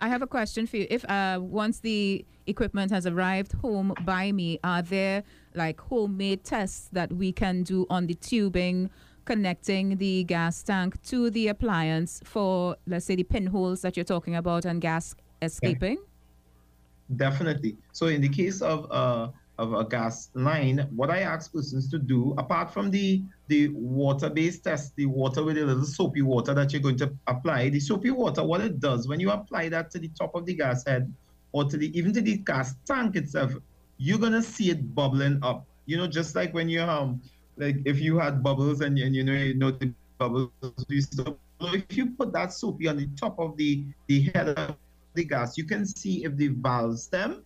I 0.00 0.08
have 0.08 0.22
a 0.22 0.26
question 0.26 0.66
for 0.66 0.78
you. 0.78 0.86
If 0.90 1.04
uh, 1.08 1.38
once 1.40 1.80
the 1.80 2.24
equipment 2.46 2.90
has 2.90 3.06
arrived 3.06 3.52
home 3.52 3.94
by 4.04 4.32
me, 4.32 4.58
are 4.64 4.82
there 4.82 5.22
like 5.54 5.80
homemade 5.80 6.44
tests 6.44 6.88
that 6.92 7.12
we 7.12 7.32
can 7.32 7.62
do 7.62 7.86
on 7.88 8.06
the 8.06 8.14
tubing 8.14 8.90
connecting 9.24 9.96
the 9.96 10.24
gas 10.24 10.62
tank 10.62 11.00
to 11.02 11.30
the 11.30 11.48
appliance 11.48 12.20
for, 12.24 12.76
let's 12.86 13.06
say, 13.06 13.16
the 13.16 13.22
pinholes 13.22 13.80
that 13.82 13.96
you're 13.96 14.04
talking 14.04 14.36
about 14.36 14.64
and 14.64 14.80
gas 14.80 15.14
escaping? 15.44 15.98
Yeah. 15.98 17.16
Definitely. 17.16 17.76
So 17.92 18.06
in 18.06 18.20
the 18.20 18.28
case 18.28 18.62
of 18.62 18.90
uh, 18.90 19.28
of 19.58 19.72
a 19.74 19.84
gas 19.84 20.30
line, 20.34 20.88
what 20.96 21.10
I 21.10 21.20
ask 21.20 21.52
persons 21.52 21.88
to 21.90 21.98
do, 21.98 22.34
apart 22.38 22.72
from 22.72 22.90
the 22.90 23.22
the 23.48 23.68
water-based 23.68 24.64
test, 24.64 24.96
the 24.96 25.06
water 25.06 25.44
with 25.44 25.58
a 25.58 25.64
little 25.64 25.84
soapy 25.84 26.22
water 26.22 26.54
that 26.54 26.72
you're 26.72 26.82
going 26.82 26.96
to 26.98 27.12
apply, 27.26 27.68
the 27.68 27.80
soapy 27.80 28.10
water, 28.10 28.42
what 28.42 28.62
it 28.62 28.80
does 28.80 29.06
when 29.06 29.20
you 29.20 29.30
apply 29.30 29.68
that 29.68 29.90
to 29.92 29.98
the 29.98 30.08
top 30.18 30.34
of 30.34 30.46
the 30.46 30.54
gas 30.54 30.84
head 30.86 31.12
or 31.52 31.64
to 31.64 31.76
the 31.76 31.96
even 31.96 32.12
to 32.14 32.20
the 32.20 32.38
gas 32.38 32.74
tank 32.86 33.16
itself, 33.16 33.52
you're 33.98 34.18
gonna 34.18 34.42
see 34.42 34.70
it 34.70 34.94
bubbling 34.94 35.38
up. 35.42 35.66
You 35.86 35.98
know, 35.98 36.06
just 36.06 36.34
like 36.34 36.54
when 36.54 36.68
you 36.68 36.82
um 36.82 37.20
like 37.56 37.76
if 37.84 38.00
you 38.00 38.18
had 38.18 38.42
bubbles 38.42 38.80
and, 38.80 38.98
and 38.98 39.14
you 39.14 39.22
know 39.22 39.32
you 39.32 39.54
know 39.54 39.70
the 39.70 39.92
bubbles 40.18 40.50
you 40.88 41.02
so 41.02 41.38
if 41.60 41.96
you 41.96 42.10
put 42.10 42.32
that 42.32 42.52
soapy 42.52 42.88
on 42.88 42.96
the 42.96 43.08
top 43.16 43.38
of 43.38 43.56
the 43.56 43.84
the 44.08 44.22
head 44.34 44.48
of 44.48 44.76
the 45.14 45.24
gas, 45.24 45.56
you 45.56 45.64
can 45.64 45.86
see 45.86 46.24
if 46.24 46.36
the 46.36 46.48
valve 46.48 46.98
stem 46.98 47.42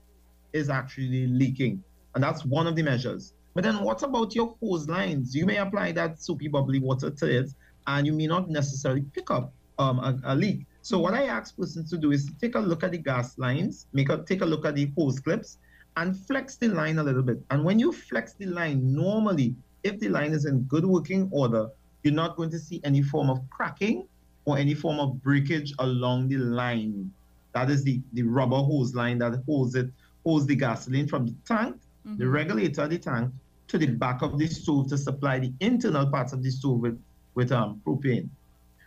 is 0.52 0.70
actually 0.70 1.26
leaking. 1.26 1.82
And 2.14 2.22
that's 2.22 2.44
one 2.44 2.66
of 2.66 2.74
the 2.74 2.82
measures. 2.82 3.34
But 3.54 3.64
then 3.64 3.82
what 3.82 4.02
about 4.02 4.34
your 4.34 4.56
hose 4.60 4.88
lines? 4.88 5.34
You 5.34 5.46
may 5.46 5.56
apply 5.56 5.92
that 5.92 6.20
soapy 6.20 6.48
bubbly 6.48 6.78
water 6.80 7.10
to 7.10 7.26
it 7.26 7.50
and 7.86 8.06
you 8.06 8.12
may 8.12 8.26
not 8.26 8.48
necessarily 8.50 9.02
pick 9.02 9.30
up 9.30 9.52
um, 9.78 9.98
a, 9.98 10.18
a, 10.24 10.34
leak. 10.34 10.66
So 10.82 10.98
what 10.98 11.14
I 11.14 11.24
ask 11.24 11.56
persons 11.56 11.90
to 11.90 11.98
do 11.98 12.12
is 12.12 12.26
to 12.26 12.34
take 12.38 12.54
a 12.54 12.60
look 12.60 12.82
at 12.82 12.92
the 12.92 12.98
gas 12.98 13.38
lines, 13.38 13.86
make 13.92 14.10
a 14.10 14.22
take 14.24 14.42
a 14.42 14.46
look 14.46 14.64
at 14.64 14.74
the 14.74 14.90
hose 14.96 15.20
clips, 15.20 15.58
and 15.96 16.16
flex 16.16 16.56
the 16.56 16.68
line 16.68 16.98
a 16.98 17.02
little 17.02 17.22
bit. 17.22 17.40
And 17.50 17.64
when 17.64 17.78
you 17.78 17.92
flex 17.92 18.34
the 18.34 18.46
line, 18.46 18.94
normally, 18.94 19.54
if 19.82 19.98
the 19.98 20.08
line 20.08 20.32
is 20.32 20.44
in 20.44 20.62
good 20.62 20.84
working 20.84 21.28
order, 21.32 21.68
you're 22.02 22.14
not 22.14 22.36
going 22.36 22.50
to 22.50 22.58
see 22.58 22.80
any 22.84 23.02
form 23.02 23.30
of 23.30 23.40
cracking 23.50 24.06
or 24.44 24.58
any 24.58 24.74
form 24.74 25.00
of 25.00 25.22
breakage 25.22 25.74
along 25.78 26.28
the 26.28 26.38
line. 26.38 27.10
That 27.54 27.70
is 27.70 27.82
the, 27.82 28.00
the 28.12 28.22
rubber 28.22 28.56
hose 28.56 28.94
line 28.94 29.18
that 29.18 29.42
holds 29.46 29.74
it, 29.74 29.90
holds 30.24 30.46
the 30.46 30.56
gasoline 30.56 31.08
from 31.08 31.26
the 31.26 31.34
tank 31.46 31.76
mm-hmm. 32.08 32.18
the 32.18 32.28
regulator 32.28 32.82
of 32.82 32.90
the 32.90 32.98
tank 32.98 33.32
to 33.68 33.78
the 33.78 33.86
back 33.86 34.22
of 34.22 34.38
the 34.38 34.46
stove 34.46 34.88
to 34.88 34.98
supply 34.98 35.38
the 35.38 35.52
internal 35.60 36.06
parts 36.06 36.32
of 36.32 36.42
the 36.42 36.50
stove 36.50 36.80
with, 36.80 37.00
with 37.34 37.52
um, 37.52 37.80
propane. 37.86 38.28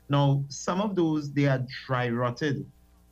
Now, 0.09 0.43
some 0.49 0.81
of 0.81 0.95
those, 0.95 1.31
they 1.31 1.45
are 1.45 1.63
dry 1.85 2.09
rotted, 2.09 2.65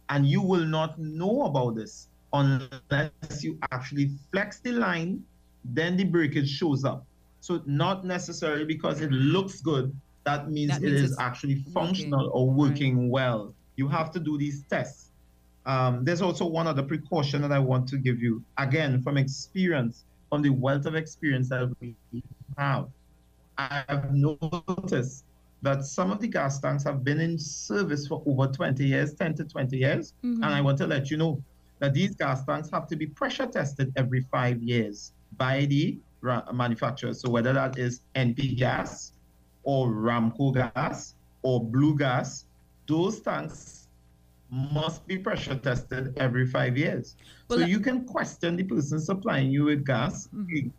and 0.09 0.25
you 0.25 0.41
will 0.41 0.65
not 0.65 0.99
know 0.99 1.43
about 1.43 1.75
this 1.75 2.07
unless 2.33 3.43
you 3.43 3.57
actually 3.71 4.11
flex 4.31 4.59
the 4.59 4.71
line, 4.71 5.23
then 5.63 5.95
the 5.95 6.03
breakage 6.03 6.49
shows 6.49 6.83
up. 6.83 7.05
So 7.41 7.61
not 7.65 8.05
necessarily 8.05 8.65
because 8.65 9.01
it 9.01 9.11
looks 9.11 9.61
good, 9.61 9.95
that 10.25 10.49
means, 10.49 10.71
that 10.71 10.81
means 10.81 10.99
it 10.99 11.03
is 11.05 11.17
actually 11.19 11.63
functional 11.73 12.25
working. 12.25 12.31
or 12.33 12.51
working 12.51 12.99
right. 13.03 13.11
well. 13.11 13.53
You 13.77 13.87
have 13.87 14.11
to 14.11 14.19
do 14.19 14.37
these 14.37 14.63
tests. 14.63 15.08
Um, 15.69 16.03
there's 16.03 16.23
also 16.23 16.47
one 16.47 16.65
other 16.65 16.81
precaution 16.81 17.43
that 17.43 17.51
I 17.51 17.59
want 17.59 17.87
to 17.89 17.99
give 17.99 18.19
you, 18.19 18.43
again, 18.57 19.03
from 19.03 19.17
experience, 19.17 20.03
from 20.27 20.41
the 20.41 20.49
wealth 20.49 20.87
of 20.87 20.95
experience 20.95 21.47
that 21.49 21.69
we 21.79 21.95
have. 22.57 22.87
I 23.55 23.83
have 23.87 24.11
noticed 24.11 25.25
that 25.61 25.85
some 25.85 26.09
of 26.09 26.21
the 26.21 26.27
gas 26.27 26.59
tanks 26.59 26.83
have 26.85 27.03
been 27.03 27.19
in 27.19 27.37
service 27.37 28.07
for 28.07 28.23
over 28.25 28.47
20 28.47 28.83
years, 28.83 29.13
10 29.13 29.35
to 29.35 29.43
20 29.43 29.77
years. 29.77 30.13
Mm-hmm. 30.23 30.41
And 30.43 30.51
I 30.55 30.59
want 30.59 30.79
to 30.79 30.87
let 30.87 31.11
you 31.11 31.17
know 31.17 31.39
that 31.77 31.93
these 31.93 32.15
gas 32.15 32.43
tanks 32.45 32.71
have 32.73 32.87
to 32.87 32.95
be 32.95 33.05
pressure 33.05 33.45
tested 33.45 33.93
every 33.95 34.21
five 34.31 34.63
years 34.63 35.13
by 35.37 35.65
the 35.65 35.99
manufacturer. 36.51 37.13
So 37.13 37.29
whether 37.29 37.53
that 37.53 37.77
is 37.77 38.01
NP 38.15 38.57
gas 38.57 39.13
or 39.61 39.89
Ramco 39.89 40.51
gas 40.51 41.13
or 41.43 41.63
Blue 41.63 41.95
gas, 41.95 42.45
those 42.87 43.19
tanks 43.19 43.78
must 44.51 45.05
be 45.07 45.17
pressure 45.17 45.55
tested 45.55 46.17
every 46.17 46.45
five 46.47 46.77
years. 46.77 47.15
Well, 47.47 47.59
so 47.59 47.65
you 47.65 47.79
can 47.79 48.05
question 48.05 48.55
the 48.55 48.63
person 48.63 48.99
supplying 48.99 49.51
you 49.51 49.65
with 49.65 49.85
gas. 49.85 50.27
Mm-hmm. 50.35 50.69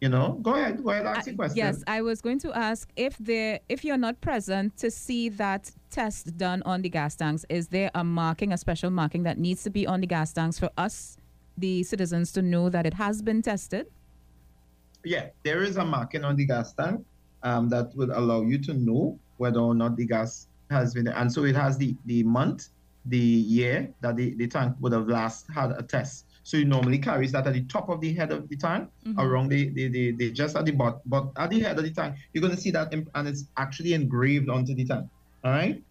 You 0.00 0.08
know, 0.08 0.38
go 0.42 0.54
ahead, 0.54 0.84
go 0.84 0.90
ahead, 0.90 1.06
ask 1.06 1.28
uh, 1.28 1.32
question. 1.32 1.56
Yes, 1.56 1.82
I 1.88 2.02
was 2.02 2.20
going 2.20 2.38
to 2.40 2.56
ask 2.56 2.88
if 2.94 3.18
there, 3.18 3.58
if 3.68 3.84
you're 3.84 3.96
not 3.96 4.20
present 4.20 4.76
to 4.76 4.90
see 4.92 5.28
that 5.30 5.72
test 5.90 6.36
done 6.36 6.62
on 6.64 6.82
the 6.82 6.88
gas 6.88 7.16
tanks, 7.16 7.44
is 7.48 7.66
there 7.68 7.90
a 7.94 8.04
marking, 8.04 8.52
a 8.52 8.58
special 8.58 8.90
marking 8.90 9.24
that 9.24 9.38
needs 9.38 9.64
to 9.64 9.70
be 9.70 9.88
on 9.88 10.00
the 10.00 10.06
gas 10.06 10.32
tanks 10.32 10.56
for 10.56 10.70
us, 10.78 11.16
the 11.56 11.82
citizens, 11.82 12.30
to 12.32 12.42
know 12.42 12.68
that 12.68 12.86
it 12.86 12.94
has 12.94 13.22
been 13.22 13.42
tested? 13.42 13.88
Yeah, 15.04 15.30
there 15.42 15.64
is 15.64 15.78
a 15.78 15.84
marking 15.84 16.24
on 16.24 16.36
the 16.36 16.46
gas 16.46 16.74
tank. 16.74 17.04
um, 17.42 17.68
that 17.68 17.94
would 17.94 18.10
allow 18.10 18.42
you 18.42 18.58
to 18.58 18.74
know 18.74 19.18
whether 19.36 19.60
or 19.60 19.74
not 19.74 19.96
the 19.96 20.06
gas 20.06 20.48
has 20.70 20.94
been, 20.94 21.08
and 21.08 21.32
so 21.32 21.44
it 21.44 21.54
has 21.54 21.78
the, 21.78 21.96
the 22.06 22.22
month, 22.24 22.68
the 23.08 23.18
year 23.18 23.92
that 24.00 24.16
the, 24.16 24.34
the 24.34 24.46
tank 24.46 24.76
would 24.80 24.92
have 24.92 25.08
last 25.08 25.46
had 25.54 25.72
a 25.72 25.82
test. 25.82 26.26
So 26.42 26.56
it 26.56 26.66
normally 26.66 26.98
carries 26.98 27.32
that 27.32 27.46
at 27.46 27.52
the 27.52 27.62
top 27.64 27.88
of 27.88 28.00
the 28.00 28.14
head 28.14 28.32
of 28.32 28.48
the 28.48 28.56
tank, 28.56 28.88
mm-hmm. 29.06 29.20
around 29.20 29.48
the, 29.48 29.68
the, 29.70 29.88
the, 29.88 30.12
the, 30.12 30.30
just 30.32 30.56
at 30.56 30.64
the 30.64 30.72
bottom, 30.72 31.00
but 31.06 31.30
at 31.36 31.50
the 31.50 31.60
head 31.60 31.78
of 31.78 31.84
the 31.84 31.90
tank, 31.90 32.16
you're 32.32 32.40
going 32.40 32.54
to 32.54 32.60
see 32.60 32.70
that, 32.70 32.92
imp- 32.92 33.10
and 33.14 33.28
it's 33.28 33.44
actually 33.56 33.92
engraved 33.92 34.48
onto 34.48 34.74
the 34.74 34.84
tank. 34.84 35.08
All 35.44 35.50
right. 35.50 35.82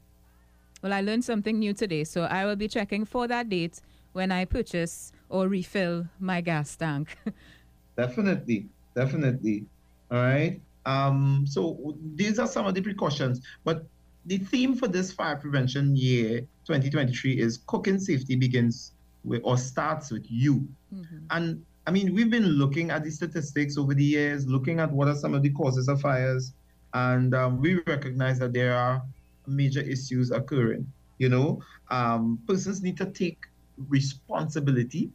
Well, 0.81 0.93
I 0.93 1.01
learned 1.01 1.23
something 1.23 1.59
new 1.59 1.73
today, 1.73 2.03
so 2.03 2.23
I 2.23 2.45
will 2.45 2.55
be 2.55 2.67
checking 2.67 3.05
for 3.05 3.27
that 3.27 3.49
date 3.49 3.81
when 4.13 4.31
I 4.31 4.45
purchase 4.45 5.11
or 5.29 5.47
refill 5.47 6.07
my 6.19 6.41
gas 6.41 6.75
tank. 6.75 7.17
definitely, 7.97 8.67
definitely. 8.95 9.65
All 10.11 10.17
right. 10.17 10.59
Um, 10.85 11.45
so 11.47 11.95
these 12.15 12.39
are 12.39 12.47
some 12.47 12.65
of 12.65 12.73
the 12.73 12.81
precautions, 12.81 13.41
but 13.63 13.85
the 14.27 14.37
theme 14.37 14.75
for 14.75 14.87
this 14.87 15.11
fire 15.11 15.37
prevention 15.37 15.95
year 15.95 16.41
2023 16.65 17.39
is 17.39 17.59
cooking 17.65 17.97
safety 17.97 18.35
begins 18.35 18.91
with 19.23 19.41
or 19.43 19.57
starts 19.57 20.11
with 20.11 20.25
you. 20.29 20.67
Mm-hmm. 20.93 21.17
And 21.31 21.65
I 21.87 21.91
mean, 21.91 22.13
we've 22.13 22.29
been 22.29 22.45
looking 22.45 22.91
at 22.91 23.05
the 23.05 23.09
statistics 23.09 23.77
over 23.77 23.93
the 23.93 24.03
years, 24.03 24.45
looking 24.45 24.81
at 24.81 24.91
what 24.91 25.07
are 25.07 25.15
some 25.15 25.33
of 25.33 25.41
the 25.41 25.49
causes 25.51 25.87
of 25.87 26.01
fires, 26.01 26.53
and 26.93 27.33
um, 27.33 27.61
we 27.61 27.75
recognize 27.87 28.37
that 28.39 28.51
there 28.51 28.75
are 28.75 29.01
major 29.47 29.79
issues 29.79 30.31
occurring. 30.31 30.91
You 31.19 31.29
know, 31.29 31.61
um, 31.89 32.39
persons 32.45 32.83
need 32.83 32.97
to 32.97 33.05
take 33.05 33.39
responsibility 33.87 35.09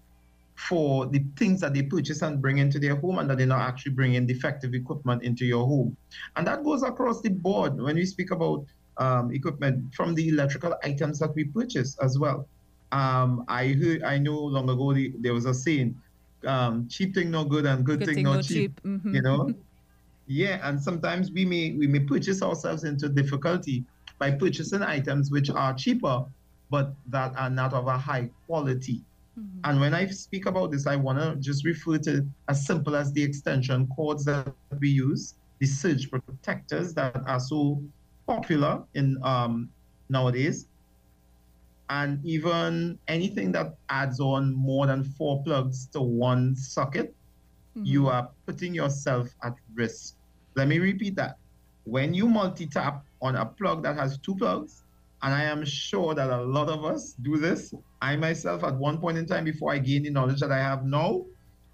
for 0.54 1.06
the 1.06 1.22
things 1.36 1.60
that 1.60 1.74
they 1.74 1.82
purchase 1.82 2.22
and 2.22 2.40
bring 2.40 2.58
into 2.58 2.78
their 2.78 2.96
home 2.96 3.18
and 3.18 3.28
that 3.28 3.36
they're 3.36 3.46
not 3.46 3.60
actually 3.60 3.92
bringing 3.92 4.26
defective 4.26 4.74
equipment 4.74 5.22
into 5.22 5.44
your 5.44 5.66
home. 5.66 5.96
And 6.36 6.46
that 6.46 6.64
goes 6.64 6.82
across 6.82 7.20
the 7.20 7.30
board 7.30 7.80
when 7.80 7.96
we 7.96 8.06
speak 8.06 8.30
about 8.30 8.64
um, 8.98 9.32
equipment 9.32 9.94
from 9.94 10.14
the 10.14 10.28
electrical 10.28 10.74
items 10.84 11.18
that 11.18 11.34
we 11.34 11.44
purchase 11.44 11.96
as 12.02 12.18
well. 12.18 12.46
Um, 12.92 13.44
I 13.48 13.68
heard, 13.68 14.02
I 14.02 14.18
know 14.18 14.38
long 14.38 14.68
ago 14.68 14.92
the, 14.92 15.12
there 15.18 15.32
was 15.32 15.46
a 15.46 15.54
saying, 15.54 15.96
um, 16.46 16.88
cheap 16.88 17.14
thing 17.14 17.30
no 17.30 17.44
good 17.44 17.66
and 17.66 17.84
good, 17.84 18.00
good 18.00 18.06
thing, 18.06 18.14
thing, 18.16 18.24
no 18.24 18.42
cheap. 18.42 18.46
cheap. 18.46 18.80
Mm-hmm. 18.84 19.14
You 19.14 19.22
know, 19.22 19.54
yeah, 20.26 20.68
and 20.68 20.80
sometimes 20.80 21.30
we 21.30 21.44
may 21.44 21.72
we 21.72 21.86
may 21.86 22.00
purchase 22.00 22.42
ourselves 22.42 22.84
into 22.84 23.08
difficulty 23.08 23.84
by 24.18 24.30
purchasing 24.30 24.82
items 24.82 25.30
which 25.30 25.50
are 25.50 25.74
cheaper, 25.74 26.24
but 26.70 26.94
that 27.08 27.32
are 27.36 27.50
not 27.50 27.72
of 27.72 27.86
a 27.86 27.96
high 27.96 28.28
quality. 28.46 29.00
Mm-hmm. 29.38 29.60
And 29.64 29.80
when 29.80 29.94
I 29.94 30.06
speak 30.08 30.46
about 30.46 30.70
this, 30.70 30.86
I 30.86 30.96
want 30.96 31.18
to 31.18 31.36
just 31.36 31.64
refer 31.64 31.98
to 31.98 32.26
as 32.48 32.66
simple 32.66 32.94
as 32.94 33.12
the 33.12 33.22
extension 33.22 33.86
cords 33.88 34.24
that 34.26 34.52
we 34.78 34.90
use, 34.90 35.34
the 35.58 35.66
surge 35.66 36.10
protectors 36.10 36.92
that 36.94 37.22
are 37.26 37.40
so 37.40 37.82
popular 38.26 38.82
in 38.94 39.18
um, 39.22 39.70
nowadays, 40.08 40.66
and 41.90 42.24
even 42.24 42.98
anything 43.08 43.52
that 43.52 43.76
adds 43.88 44.20
on 44.20 44.54
more 44.54 44.86
than 44.86 45.04
four 45.04 45.42
plugs 45.42 45.86
to 45.88 46.00
one 46.00 46.56
socket, 46.56 47.14
mm-hmm. 47.76 47.84
you 47.84 48.08
are 48.08 48.30
putting 48.46 48.74
yourself 48.74 49.28
at 49.42 49.54
risk. 49.74 50.16
Let 50.54 50.68
me 50.68 50.78
repeat 50.78 51.16
that. 51.16 51.38
When 51.84 52.14
you 52.14 52.28
multi-tap 52.28 53.04
on 53.20 53.36
a 53.36 53.44
plug 53.44 53.82
that 53.82 53.96
has 53.96 54.18
two 54.18 54.36
plugs, 54.36 54.84
and 55.22 55.32
I 55.32 55.44
am 55.44 55.64
sure 55.64 56.14
that 56.14 56.30
a 56.30 56.42
lot 56.42 56.68
of 56.68 56.84
us 56.84 57.14
do 57.22 57.36
this. 57.36 57.72
I 58.00 58.16
myself, 58.16 58.64
at 58.64 58.74
one 58.74 58.98
point 58.98 59.18
in 59.18 59.26
time, 59.26 59.44
before 59.44 59.72
I 59.72 59.78
gained 59.78 60.06
the 60.06 60.10
knowledge 60.10 60.40
that 60.40 60.50
I 60.50 60.58
have 60.58 60.84
now, 60.84 61.24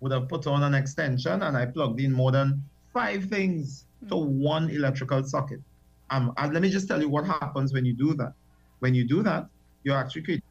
would 0.01 0.13
have 0.13 0.29
put 0.29 0.47
on 0.47 0.63
an 0.63 0.75
extension 0.75 1.43
and 1.43 1.57
I 1.57 1.67
plugged 1.67 2.01
in 2.01 2.13
more 2.13 2.31
than 2.31 2.63
five 2.93 3.25
things 3.25 3.87
to 4.09 4.17
hmm. 4.17 4.39
one 4.39 4.71
electrical 4.71 5.25
socket. 5.25 5.61
Um, 6.11 6.33
and 6.37 6.53
let 6.53 6.63
me 6.63 6.71
just 6.71 6.89
tell 6.89 7.01
you 7.01 7.09
what 7.09 7.27
happens 7.27 7.73
when 7.73 7.85
you 7.85 7.93
do 7.93 8.15
that. 8.15 8.33
When 8.81 8.95
you 8.95 9.05
do 9.05 9.23
that, 9.23 9.47
you're 9.85 9.97
actually 9.97 10.23
creating 10.23 10.43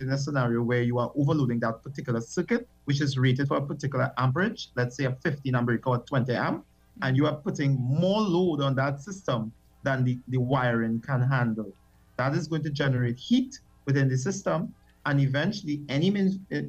in 0.00 0.10
a 0.10 0.18
scenario 0.18 0.62
where 0.62 0.82
you 0.82 0.98
are 0.98 1.10
overloading 1.16 1.58
that 1.60 1.82
particular 1.82 2.20
circuit, 2.20 2.68
which 2.84 3.00
is 3.00 3.18
rated 3.18 3.48
for 3.48 3.56
a 3.56 3.66
particular 3.66 4.12
amperage, 4.18 4.68
let's 4.76 4.96
say 4.96 5.04
a 5.04 5.12
15 5.12 5.54
amp 5.54 5.70
or 5.86 5.98
20 5.98 6.32
amp, 6.32 6.64
and 7.02 7.16
you 7.16 7.26
are 7.26 7.36
putting 7.36 7.74
more 7.80 8.20
load 8.20 8.60
on 8.60 8.74
that 8.74 9.00
system 9.00 9.52
than 9.82 10.04
the, 10.04 10.18
the 10.28 10.38
wiring 10.38 11.00
can 11.00 11.20
handle. 11.20 11.72
That 12.16 12.34
is 12.34 12.48
going 12.48 12.62
to 12.64 12.70
generate 12.70 13.18
heat 13.18 13.58
within 13.86 14.08
the 14.08 14.16
system, 14.16 14.74
and 15.06 15.20
eventually 15.20 15.82
any, 15.88 16.12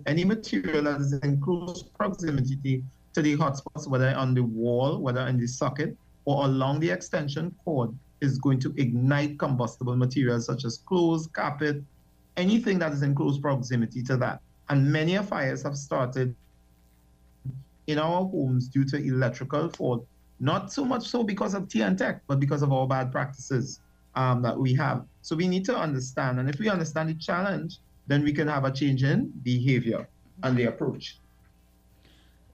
any 0.06 0.24
material 0.24 0.84
that 0.84 1.02
is 1.02 1.14
in 1.14 1.42
close 1.42 1.84
proximity 1.84 2.84
to 3.14 3.22
the 3.22 3.36
hotspots, 3.36 3.88
whether 3.88 4.14
on 4.16 4.34
the 4.34 4.44
wall, 4.44 5.00
whether 5.00 5.28
in 5.28 5.38
the 5.38 5.48
socket, 5.48 5.96
or 6.30 6.46
along 6.46 6.80
the 6.80 6.92
extension 6.92 7.56
cord, 7.66 7.90
is 8.22 8.38
going 8.38 8.60
to 8.60 8.72
ignite 8.78 9.40
combustible 9.40 9.96
materials 9.96 10.46
such 10.46 10.64
as 10.64 10.78
clothes, 10.78 11.26
carpet, 11.26 11.82
anything 12.38 12.78
that 12.78 12.92
is 12.92 13.02
in 13.02 13.16
close 13.16 13.40
proximity 13.40 14.04
to 14.04 14.16
that. 14.16 14.40
And 14.70 14.92
many 14.92 15.18
fires 15.18 15.64
have 15.64 15.76
started 15.76 16.36
in 17.88 17.98
our 17.98 18.22
homes 18.26 18.68
due 18.68 18.86
to 18.86 18.98
electrical 18.98 19.70
fault 19.70 20.06
not 20.40 20.72
so 20.72 20.86
much 20.86 21.08
so 21.08 21.24
because 21.24 21.56
of 21.56 21.68
T&TEC, 21.68 22.22
but 22.28 22.40
because 22.40 22.62
of 22.62 22.72
our 22.72 22.88
bad 22.88 23.12
practices 23.12 23.82
um, 24.14 24.44
that 24.44 24.58
we 24.58 24.76
have. 24.76 25.06
So 25.24 25.36
we 25.36 25.48
need 25.48 25.66
to 25.66 25.76
understand, 25.76 26.40
and 26.40 26.48
if 26.48 26.60
we 26.60 26.70
understand 26.70 27.10
the 27.10 27.16
challenge, 27.16 27.80
then 28.06 28.24
we 28.24 28.32
can 28.32 28.48
have 28.48 28.66
a 28.66 28.72
change 28.72 29.04
in 29.04 29.34
behavior 29.42 30.08
and 30.44 30.56
the 30.56 30.66
approach. 30.66 31.18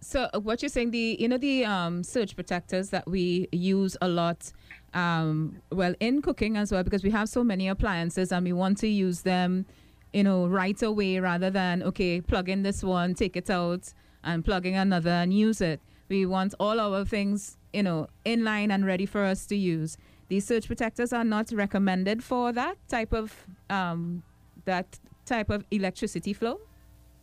So 0.05 0.29
uh, 0.35 0.39
what 0.39 0.61
you're 0.61 0.69
saying, 0.69 0.91
the 0.91 1.17
you 1.19 1.27
know 1.27 1.39
the 1.39 1.65
um, 1.65 2.03
surge 2.03 2.35
protectors 2.35 2.91
that 2.91 3.07
we 3.07 3.49
use 3.51 3.97
a 4.01 4.07
lot, 4.07 4.51
um, 4.93 5.57
well 5.71 5.95
in 5.99 6.21
cooking 6.21 6.57
as 6.57 6.71
well, 6.71 6.83
because 6.83 7.03
we 7.03 7.09
have 7.09 7.27
so 7.27 7.43
many 7.43 7.67
appliances 7.67 8.31
and 8.31 8.45
we 8.45 8.53
want 8.53 8.77
to 8.79 8.87
use 8.87 9.21
them, 9.21 9.65
you 10.13 10.23
know, 10.23 10.45
right 10.45 10.79
away 10.83 11.19
rather 11.19 11.49
than 11.49 11.81
okay, 11.81 12.21
plug 12.21 12.49
in 12.49 12.61
this 12.61 12.83
one, 12.83 13.15
take 13.15 13.35
it 13.35 13.49
out, 13.49 13.91
and 14.23 14.45
plugging 14.45 14.75
another 14.75 15.09
and 15.09 15.33
use 15.33 15.59
it. 15.59 15.81
We 16.07 16.27
want 16.27 16.53
all 16.59 16.79
our 16.79 17.03
things 17.03 17.57
you 17.73 17.83
know, 17.83 18.07
in 18.23 18.43
line 18.43 18.71
and 18.71 18.85
ready 18.85 19.05
for 19.05 19.23
us 19.23 19.47
to 19.47 19.55
use. 19.55 19.97
These 20.29 20.45
surge 20.45 20.67
protectors 20.67 21.11
are 21.13 21.25
not 21.25 21.51
recommended 21.51 22.23
for 22.23 22.53
that 22.53 22.77
type 22.87 23.11
of 23.11 23.33
um, 23.71 24.21
that 24.65 24.99
type 25.25 25.49
of 25.49 25.65
electricity 25.71 26.31
flow. 26.31 26.59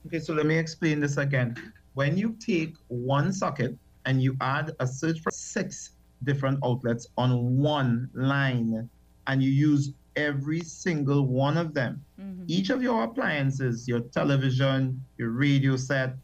Okay, 0.07 0.19
so 0.19 0.35
let 0.35 0.47
me 0.47 0.59
explain 0.59 0.99
this 0.99 1.17
again. 1.17 1.57
When 1.94 2.16
you 2.16 2.37
take 2.40 2.76
one 2.88 3.32
socket 3.32 3.76
and 4.06 4.22
you 4.22 4.37
add 4.40 4.72
a 4.80 4.87
surge 4.87 5.20
for 5.20 5.30
six 5.30 5.90
different 6.25 6.58
outlets 6.64 7.08
on 7.18 7.58
one 7.58 8.08
line, 8.14 8.88
and 9.26 9.42
you 9.42 9.50
use 9.50 9.92
every 10.16 10.61
single 10.61 11.26
one 11.26 11.56
of 11.56 11.75
them. 11.75 12.04
Mm-hmm. 12.20 12.44
Each 12.46 12.70
of 12.70 12.82
your 12.82 13.04
appliances, 13.04 13.88
your 13.88 14.00
television, 14.00 15.02
your 15.18 15.30
radio 15.30 15.76
set, 15.76 16.16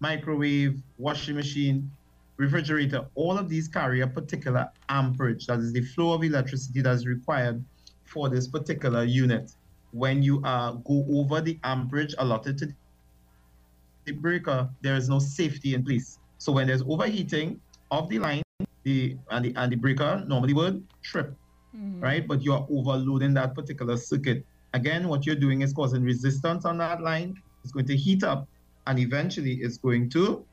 microwave, 0.00 0.82
washing 0.98 1.36
machine, 1.36 1.90
refrigerator, 2.36 3.06
all 3.14 3.38
of 3.38 3.48
these 3.48 3.68
carry 3.68 4.00
a 4.00 4.06
particular 4.06 4.68
amperage, 4.88 5.46
that 5.46 5.60
is 5.60 5.72
the 5.72 5.82
flow 5.82 6.12
of 6.14 6.24
electricity 6.24 6.80
that 6.82 6.94
is 6.94 7.06
required 7.06 7.64
for 8.04 8.28
this 8.28 8.48
particular 8.48 9.04
unit. 9.04 9.52
When 9.92 10.22
you 10.22 10.42
uh, 10.44 10.72
go 10.72 11.06
over 11.08 11.40
the 11.40 11.58
amperage 11.62 12.14
allotted 12.18 12.58
to 12.58 12.74
the 14.04 14.12
breaker, 14.12 14.68
there 14.82 14.96
is 14.96 15.08
no 15.08 15.18
safety 15.18 15.74
in 15.74 15.84
place. 15.84 16.18
So 16.38 16.52
when 16.52 16.66
there's 16.66 16.82
overheating 16.82 17.60
of 17.90 18.08
the 18.08 18.18
line, 18.18 18.42
the 18.82 19.16
and 19.30 19.44
the 19.44 19.54
and 19.56 19.72
the 19.72 19.76
breaker 19.76 20.22
normally 20.26 20.52
would 20.52 20.86
trip, 21.02 21.34
mm-hmm. 21.74 22.00
right? 22.00 22.26
But 22.26 22.42
you're 22.42 22.66
overloading 22.70 23.34
that 23.34 23.54
particular 23.54 23.96
circuit. 23.96 24.44
Again, 24.74 25.08
what 25.08 25.24
you're 25.24 25.36
doing 25.36 25.62
is 25.62 25.72
causing 25.72 26.02
resistance 26.02 26.64
on 26.64 26.78
that 26.78 27.00
line. 27.00 27.40
It's 27.62 27.72
going 27.72 27.86
to 27.86 27.96
heat 27.96 28.22
up, 28.24 28.46
and 28.86 28.98
eventually 28.98 29.54
it's 29.54 29.78
going 29.78 30.10
to 30.10 30.44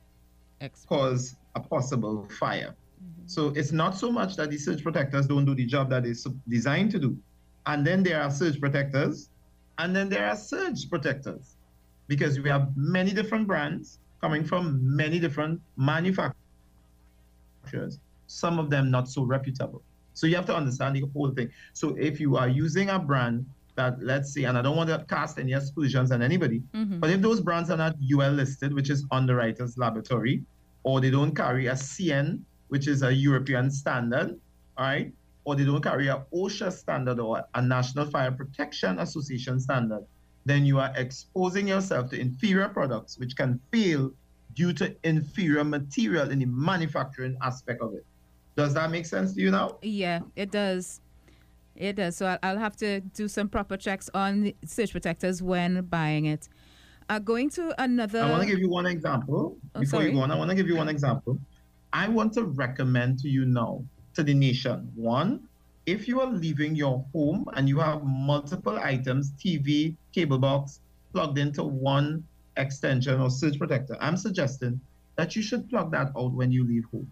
cause 0.88 1.36
a 1.54 1.60
possible 1.60 2.26
fire. 2.38 2.74
Mm-hmm. 2.74 3.26
So 3.26 3.48
it's 3.48 3.72
not 3.72 3.96
so 3.96 4.10
much 4.10 4.36
that 4.36 4.50
the 4.50 4.58
surge 4.58 4.82
protectors 4.82 5.26
don't 5.26 5.44
do 5.44 5.54
the 5.54 5.66
job 5.66 5.90
that 5.90 6.06
it's 6.06 6.26
designed 6.48 6.90
to 6.92 6.98
do. 6.98 7.18
And 7.66 7.86
then 7.86 8.02
there 8.02 8.22
are 8.22 8.30
surge 8.30 8.58
protectors, 8.60 9.28
and 9.78 9.94
then 9.94 10.08
there 10.08 10.26
are 10.26 10.36
surge 10.36 10.88
protectors, 10.88 11.56
because 12.08 12.40
we 12.40 12.48
have 12.48 12.76
many 12.76 13.12
different 13.12 13.46
brands 13.46 13.98
coming 14.20 14.44
from 14.44 14.78
many 14.96 15.18
different 15.18 15.60
manufacturers, 15.76 16.34
some 18.26 18.58
of 18.58 18.70
them 18.70 18.90
not 18.90 19.08
so 19.08 19.22
reputable. 19.22 19.82
So 20.14 20.26
you 20.26 20.36
have 20.36 20.46
to 20.46 20.54
understand 20.54 20.96
the 20.96 21.04
whole 21.12 21.30
thing. 21.30 21.50
So 21.72 21.96
if 21.96 22.20
you 22.20 22.36
are 22.36 22.48
using 22.48 22.90
a 22.90 22.98
brand 22.98 23.46
that, 23.76 24.02
let's 24.02 24.32
say, 24.32 24.44
and 24.44 24.58
I 24.58 24.62
don't 24.62 24.76
want 24.76 24.90
to 24.90 25.04
cast 25.08 25.38
any 25.38 25.52
aspersions 25.52 26.12
on 26.12 26.22
anybody, 26.22 26.62
mm-hmm. 26.74 27.00
but 27.00 27.10
if 27.10 27.20
those 27.20 27.40
brands 27.40 27.70
are 27.70 27.76
not 27.76 27.96
UL 28.12 28.32
listed, 28.32 28.74
which 28.74 28.90
is 28.90 29.06
Underwriters 29.10 29.78
Laboratory, 29.78 30.44
or 30.84 31.00
they 31.00 31.10
don't 31.10 31.34
carry 31.34 31.68
a 31.68 31.72
CN, 31.72 32.40
which 32.68 32.88
is 32.88 33.02
a 33.02 33.12
European 33.12 33.70
standard, 33.70 34.38
all 34.76 34.84
right, 34.84 35.12
or 35.44 35.56
they 35.56 35.64
don't 35.64 35.82
carry 35.82 36.08
a 36.08 36.24
OSHA 36.34 36.72
standard 36.72 37.18
or 37.18 37.44
a 37.54 37.62
National 37.62 38.06
Fire 38.06 38.30
Protection 38.32 38.98
Association 38.98 39.58
standard, 39.58 40.04
then 40.44 40.64
you 40.64 40.78
are 40.78 40.92
exposing 40.96 41.68
yourself 41.68 42.10
to 42.10 42.20
inferior 42.20 42.68
products 42.68 43.18
which 43.18 43.36
can 43.36 43.60
fail 43.70 44.10
due 44.54 44.72
to 44.72 44.94
inferior 45.04 45.64
material 45.64 46.30
in 46.30 46.40
the 46.40 46.46
manufacturing 46.46 47.36
aspect 47.42 47.80
of 47.80 47.94
it. 47.94 48.04
Does 48.56 48.74
that 48.74 48.90
make 48.90 49.06
sense 49.06 49.32
to 49.34 49.40
you 49.40 49.50
now? 49.50 49.78
Yeah, 49.82 50.20
it 50.36 50.50
does. 50.50 51.00
It 51.74 51.96
does. 51.96 52.16
So 52.16 52.36
I'll, 52.42 52.58
have 52.58 52.76
to 52.76 53.00
do 53.00 53.28
some 53.28 53.48
proper 53.48 53.78
checks 53.78 54.10
on 54.12 54.52
surge 54.66 54.92
protectors 54.92 55.42
when 55.42 55.82
buying 55.86 56.26
it. 56.26 56.48
Uh, 57.08 57.18
going 57.18 57.48
to 57.50 57.74
another. 57.82 58.22
I 58.22 58.30
want 58.30 58.42
to 58.42 58.48
give 58.48 58.58
you 58.58 58.68
one 58.68 58.86
example. 58.86 59.56
Oh, 59.74 59.80
Before 59.80 60.00
sorry. 60.00 60.10
you 60.10 60.16
go 60.16 60.20
on, 60.20 60.30
I 60.30 60.36
want 60.36 60.50
to 60.50 60.56
give 60.56 60.68
you 60.68 60.76
one 60.76 60.88
example. 60.88 61.38
I 61.92 62.08
want 62.08 62.32
to 62.34 62.44
recommend 62.44 63.18
to 63.20 63.28
you 63.28 63.44
now, 63.44 63.84
to 64.14 64.22
the 64.22 64.34
nation, 64.34 64.90
one, 64.94 65.48
if 65.86 66.06
you 66.06 66.20
are 66.20 66.30
leaving 66.30 66.74
your 66.74 67.04
home 67.12 67.46
and 67.54 67.68
you 67.68 67.78
have 67.80 68.04
multiple 68.04 68.78
items, 68.78 69.32
TV, 69.32 69.96
cable 70.12 70.38
box, 70.38 70.80
plugged 71.12 71.38
into 71.38 71.62
one 71.62 72.24
extension 72.56 73.20
or 73.20 73.30
surge 73.30 73.58
protector, 73.58 73.96
I'm 74.00 74.16
suggesting 74.16 74.80
that 75.16 75.36
you 75.36 75.42
should 75.42 75.68
plug 75.68 75.90
that 75.92 76.12
out 76.16 76.32
when 76.32 76.52
you 76.52 76.66
leave 76.66 76.84
home. 76.86 77.10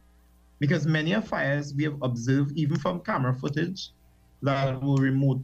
Because 0.58 0.86
many 0.86 1.12
of 1.12 1.26
fires 1.26 1.74
we 1.74 1.84
have 1.84 1.96
observed, 2.02 2.52
even 2.56 2.78
from 2.78 3.00
camera 3.00 3.34
footage 3.34 3.90
that 4.42 4.82
will 4.82 4.96
remote 4.96 5.40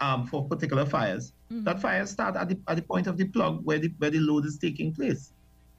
um, 0.00 0.26
for 0.26 0.46
particular 0.46 0.86
fires, 0.86 1.32
that 1.50 1.80
fires 1.80 2.10
start 2.10 2.36
at 2.36 2.48
the, 2.48 2.58
at 2.68 2.76
the 2.76 2.82
point 2.82 3.06
of 3.06 3.16
the 3.16 3.24
plug 3.26 3.64
where 3.64 3.78
the, 3.78 3.92
where 3.98 4.10
the 4.10 4.18
load 4.18 4.44
is 4.46 4.58
taking 4.58 4.92
place. 4.92 5.32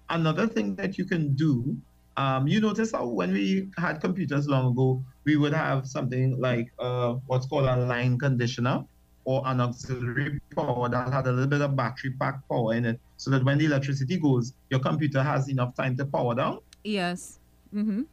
Another 0.09 0.47
thing 0.47 0.75
that 0.75 0.97
you 0.97 1.05
can 1.05 1.33
do, 1.33 1.75
um, 2.17 2.47
you 2.47 2.61
notice 2.61 2.91
how 2.91 3.07
when 3.07 3.33
we 3.33 3.67
had 3.77 3.99
computers 3.99 4.47
long 4.47 4.71
ago, 4.71 5.03
we 5.25 5.35
would 5.35 5.53
have 5.53 5.87
something 5.87 6.39
like 6.39 6.71
uh, 6.79 7.15
what's 7.25 7.47
called 7.47 7.65
a 7.65 7.75
line 7.75 8.17
conditioner 8.17 8.85
or 9.25 9.41
an 9.45 9.59
auxiliary 9.59 10.39
power 10.55 10.87
that 10.87 11.11
had 11.11 11.27
a 11.27 11.31
little 11.31 11.47
bit 11.47 11.61
of 11.61 11.75
battery 11.75 12.11
pack 12.19 12.47
power 12.47 12.73
in 12.75 12.85
it, 12.85 12.99
so 13.17 13.31
that 13.31 13.43
when 13.43 13.57
the 13.57 13.65
electricity 13.65 14.17
goes, 14.17 14.53
your 14.69 14.79
computer 14.79 15.21
has 15.21 15.49
enough 15.49 15.75
time 15.75 15.97
to 15.97 16.05
power 16.05 16.35
down. 16.35 16.59
Yes. 16.83 17.39
Mm-hmm. 17.73 18.03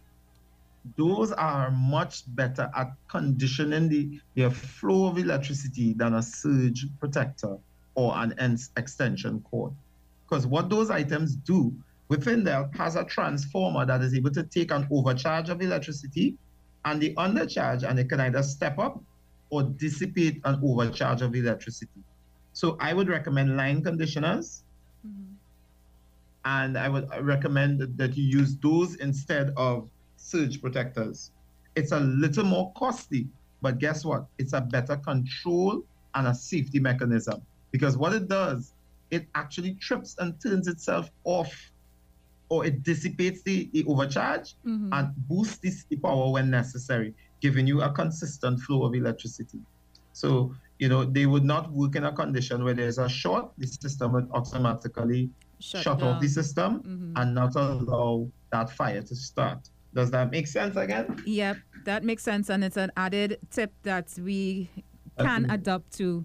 Those 0.97 1.31
are 1.33 1.71
much 1.71 2.23
better 2.35 2.71
at 2.75 2.93
conditioning 3.09 3.89
the, 3.89 4.21
the 4.35 4.51
flow 4.51 5.07
of 5.07 5.19
electricity 5.19 5.93
than 5.93 6.15
a 6.15 6.23
surge 6.23 6.87
protector 6.99 7.57
or 7.95 8.15
an 8.17 8.59
extension 8.77 9.41
cord. 9.43 9.73
Because 10.29 10.47
what 10.47 10.71
those 10.71 10.91
items 10.91 11.37
do 11.37 11.73
within 12.09 12.43
there 12.43 12.69
has 12.75 12.97
a 12.97 13.05
transformer 13.05 13.85
that 13.87 14.01
is 14.01 14.15
able 14.15 14.31
to 14.31 14.43
take 14.43 14.71
an 14.71 14.89
overcharge 14.91 15.51
of 15.51 15.61
electricity 15.61 16.37
and 16.85 17.01
the 17.01 17.15
undercharge, 17.15 17.89
and 17.89 17.99
it 17.99 18.09
can 18.09 18.19
either 18.21 18.43
step 18.43 18.79
up 18.79 19.01
or 19.53 19.63
dissipate 19.63 20.41
an 20.45 20.59
overcharge 20.65 21.21
of 21.21 21.35
electricity. 21.37 22.01
So 22.55 22.77
I 22.81 22.95
would 22.95 23.09
recommend 23.09 23.55
line 23.57 23.83
conditioners, 23.83 24.65
and 26.45 26.77
I 26.79 26.89
would 26.89 27.07
recommend 27.21 27.81
that- 27.99 28.17
you 28.17 28.25
use 28.41 28.57
those 28.59 28.97
instead 28.97 29.53
of 29.57 29.89
surge 30.17 30.61
protectors. 30.61 31.31
It's 31.77 31.93
a 31.93 32.01
little 32.01 32.45
more 32.45 32.73
costly, 32.75 33.29
but 33.61 33.79
guess 33.79 34.05
what? 34.05 34.27
It's 34.39 34.55
a 34.55 34.61
better 34.61 34.97
control 34.97 35.83
and 36.15 36.27
a 36.27 36.35
safety 36.35 36.81
mechanism 36.81 37.43
because 37.73 37.97
what 37.97 38.13
it 38.15 38.29
does, 38.29 38.75
it 39.11 39.29
actually 39.35 39.75
trips 39.87 40.17
and 40.19 40.35
turns 40.43 40.67
itself 40.67 41.11
off 41.25 41.53
or 42.49 42.65
it 42.67 42.83
dissipates 42.83 43.43
the, 43.45 43.71
the 43.73 43.85
overcharge 43.85 44.57
Mhm. 44.67 44.89
and 44.93 45.09
boosts 45.29 45.85
the 45.91 45.97
power 45.97 46.31
when 46.33 46.51
necessary, 46.51 47.15
giving 47.43 47.67
you 47.67 47.83
a 47.83 47.91
consistent 47.91 48.61
flow 48.61 48.85
of 48.85 48.95
electricity. 48.95 49.59
So, 50.13 50.55
you 50.79 50.89
know, 50.89 51.05
they 51.05 51.27
would 51.27 51.45
not 51.45 51.71
work 51.73 51.97
in 51.97 52.05
a 52.05 52.13
condition 52.13 52.63
where 52.65 52.75
there's 52.75 52.99
a 52.99 53.09
short, 53.09 53.51
the 53.59 53.67
system 53.67 54.13
would 54.13 54.29
automatically 54.33 55.31
Shut, 55.59 55.83
shut, 55.85 56.03
off 56.03 56.21
the 56.21 56.29
system 56.29 56.83
Mhm. 56.83 57.13
and 57.21 57.35
not 57.35 57.55
allow 57.57 58.31
that 58.53 58.71
fire 58.71 59.03
to 59.03 59.15
start. 59.17 59.59
Does 59.95 60.11
that 60.13 60.31
make 60.31 60.47
sense 60.47 60.77
again? 60.77 61.07
Yep, 61.27 61.57
that 61.85 62.05
makes 62.05 62.23
sense, 62.23 62.49
and 62.49 62.63
it's 62.65 62.77
an 62.77 62.91
added 62.97 63.39
tip 63.51 63.73
that 63.83 64.07
we 64.19 64.71
can 65.19 65.27
Absolutely. 65.27 65.55
adopt 65.55 65.93
to. 65.99 66.25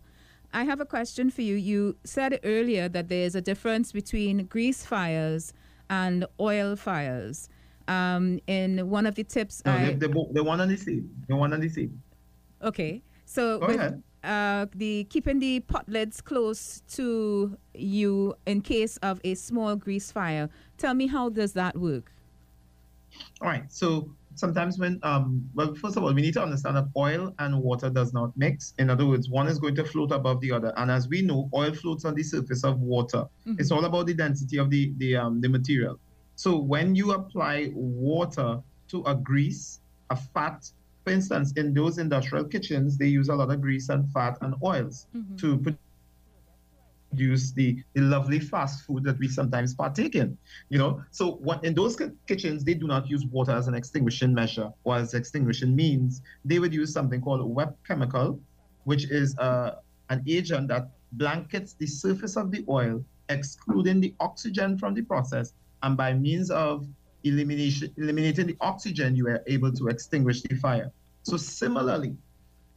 I 0.54 0.64
have 0.64 0.80
a 0.80 0.86
question 0.86 1.30
for 1.30 1.42
you. 1.42 1.56
You 1.56 1.98
said 2.06 2.40
earlier 2.44 2.88
that 2.90 3.10
there 3.10 3.26
is 3.26 3.36
a 3.36 3.42
difference 3.42 3.92
between 3.92 4.46
grease 4.46 4.86
fires 4.86 5.54
and 5.90 6.26
oil 6.40 6.76
fires. 6.76 7.50
Um, 7.88 8.40
in 8.48 8.90
one 8.90 9.06
of 9.06 9.16
the 9.16 9.24
tips, 9.24 9.64
No, 9.66 9.72
I 9.72 9.94
they, 9.94 10.08
bo- 10.08 10.30
they 10.34 10.42
one 10.42 10.60
and 10.62 10.70
the 10.72 10.78
same. 10.78 11.10
They 11.28 11.34
one 11.34 11.54
and 11.54 11.64
the 11.64 11.70
same. 11.70 12.02
okay. 12.62 13.02
So 13.26 13.60
Go 13.60 13.68
with 13.68 14.02
uh, 14.24 14.66
the 14.76 15.06
keeping 15.10 15.40
the 15.40 15.60
pot 15.62 15.88
lids 15.88 16.22
close 16.22 16.82
to 16.96 17.58
you 17.74 18.36
in 18.46 18.62
case 18.62 18.98
of 18.98 19.22
a 19.24 19.36
small 19.36 19.76
grease 19.76 20.12
fire, 20.12 20.50
tell 20.78 20.94
me 20.94 21.08
how 21.08 21.30
does 21.30 21.54
that 21.54 21.78
work? 21.78 22.12
All 23.42 23.48
right. 23.48 23.64
So 23.72 24.10
sometimes 24.36 24.78
when 24.78 25.00
um 25.04 25.50
well 25.56 25.74
first 25.76 25.98
of 25.98 26.04
all 26.04 26.14
we 26.14 26.22
need 26.22 26.34
to 26.34 26.44
understand 26.44 26.76
that 26.78 26.88
oil 26.96 27.34
and 27.40 27.62
water 27.62 27.90
does 27.90 28.14
not 28.14 28.36
mix. 28.38 28.74
In 28.80 28.90
other 28.90 29.06
words, 29.06 29.30
one 29.30 29.48
is 29.48 29.60
going 29.60 29.76
to 29.76 29.84
float 29.86 30.12
above 30.12 30.42
the 30.42 30.52
other. 30.52 30.74
And 30.78 30.90
as 30.92 31.08
we 31.08 31.22
know, 31.22 31.50
oil 31.54 31.74
floats 31.74 32.06
on 32.06 32.16
the 32.16 32.24
surface 32.24 32.64
of 32.64 32.80
water. 32.80 33.26
It's 33.46 33.72
all 33.72 33.86
about 33.86 34.08
the 34.08 34.14
density 34.14 34.58
of 34.58 34.70
the 34.70 34.94
the 34.98 35.16
um 35.16 35.42
the 35.42 35.50
material. 35.50 36.00
So 36.38 36.56
when 36.56 36.96
you 36.96 37.14
apply 37.14 37.72
water 37.74 38.62
to 38.90 39.04
a 39.06 39.16
grease, 39.16 39.82
a 40.12 40.16
fat, 40.16 40.70
for 41.04 41.12
instance, 41.12 41.52
in 41.54 41.74
those 41.74 41.98
industrial 41.98 42.46
kitchens, 42.46 42.96
they 42.96 43.08
use 43.08 43.30
a 43.30 43.36
lot 43.36 43.50
of 43.50 43.60
grease 43.60 43.90
and 43.90 44.08
fat 44.12 44.38
and 44.42 44.54
oils 44.64 45.08
to 45.38 45.58
produce 47.10 47.52
the, 47.54 47.84
the 47.96 48.02
lovely 48.02 48.40
fast 48.40 48.86
food 48.86 49.04
that 49.06 49.18
we 49.18 49.28
sometimes 49.28 49.74
partake 49.74 50.14
in. 50.14 50.38
You 50.70 50.78
know, 50.78 51.04
so 51.10 51.32
what 51.38 51.64
in 51.64 51.74
those 51.74 51.96
ki- 51.96 52.12
kitchens 52.28 52.64
they 52.64 52.76
do 52.76 52.86
not 52.86 53.10
use 53.10 53.26
water 53.26 53.54
as 53.54 53.68
an 53.68 53.74
extinguishing 53.74 54.32
measure 54.32 54.70
or 54.84 54.98
as 54.98 55.16
extinguishing 55.16 55.76
means. 55.76 56.22
They 56.46 56.60
would 56.60 56.74
use 56.74 56.94
something 56.94 57.20
called 57.20 57.42
a 57.42 57.48
wet 57.48 57.74
chemical, 57.88 58.40
which 58.84 59.10
is 59.10 59.36
uh, 59.40 59.78
an 60.12 60.24
agent 60.28 60.68
that 60.68 60.92
blankets 61.14 61.74
the 61.74 61.88
surface 61.88 62.38
of 62.38 62.52
the 62.52 62.64
oil, 62.70 63.04
excluding 63.30 64.02
the 64.02 64.14
oxygen 64.20 64.78
from 64.78 64.94
the 64.94 65.02
process, 65.02 65.54
and 65.84 65.98
by 65.98 66.14
means 66.14 66.50
of 66.52 66.88
elimination 67.24 67.94
eliminating 67.98 68.48
the 68.48 68.58
oxygen, 68.62 69.16
you 69.16 69.28
are 69.28 69.44
able 69.48 69.72
to 69.72 69.88
extinguish 69.88 70.42
the 70.42 70.56
fire. 70.56 70.92
So 71.24 71.38
similarly, 71.38 72.16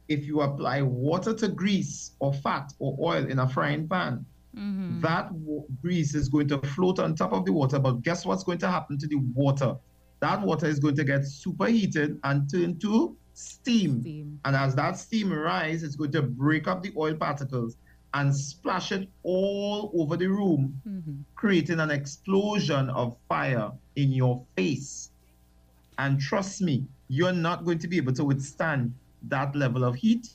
if 0.07 0.25
you 0.25 0.41
apply 0.41 0.81
water 0.81 1.33
to 1.33 1.47
grease 1.47 2.11
or 2.19 2.33
fat 2.33 2.73
or 2.79 2.97
oil 2.99 3.25
in 3.25 3.39
a 3.39 3.47
frying 3.47 3.87
pan, 3.87 4.25
mm-hmm. 4.55 4.99
that 5.01 5.31
wa- 5.31 5.63
grease 5.81 6.15
is 6.15 6.27
going 6.27 6.47
to 6.49 6.57
float 6.59 6.99
on 6.99 7.15
top 7.15 7.31
of 7.31 7.45
the 7.45 7.53
water. 7.53 7.79
But 7.79 8.01
guess 8.01 8.25
what's 8.25 8.43
going 8.43 8.57
to 8.59 8.67
happen 8.67 8.97
to 8.97 9.07
the 9.07 9.17
water? 9.33 9.75
That 10.19 10.41
water 10.41 10.67
is 10.67 10.79
going 10.79 10.95
to 10.97 11.03
get 11.03 11.25
superheated 11.25 12.19
and 12.23 12.51
turn 12.51 12.77
to 12.79 13.15
steam. 13.33 14.01
Steam. 14.01 14.39
And 14.45 14.55
as 14.55 14.75
that 14.75 14.97
steam 14.97 15.31
rises, 15.31 15.83
it's 15.83 15.95
going 15.95 16.11
to 16.11 16.21
break 16.21 16.67
up 16.67 16.83
the 16.83 16.91
oil 16.97 17.15
particles 17.15 17.77
and 18.13 18.35
splash 18.35 18.91
it 18.91 19.07
all 19.23 19.91
over 19.95 20.17
the 20.17 20.27
room, 20.27 20.79
mm-hmm. 20.87 21.21
creating 21.35 21.79
an 21.79 21.91
explosion 21.91 22.89
of 22.89 23.15
fire 23.29 23.71
in 23.95 24.11
your 24.11 24.43
face. 24.55 25.11
And 25.97 26.19
trust 26.19 26.61
me, 26.61 26.85
you're 27.07 27.33
not 27.33 27.63
going 27.63 27.79
to 27.79 27.87
be 27.87 27.97
able 27.97 28.13
to 28.13 28.25
withstand 28.25 28.93
that 29.23 29.55
level 29.55 29.83
of 29.83 29.95
heat. 29.95 30.29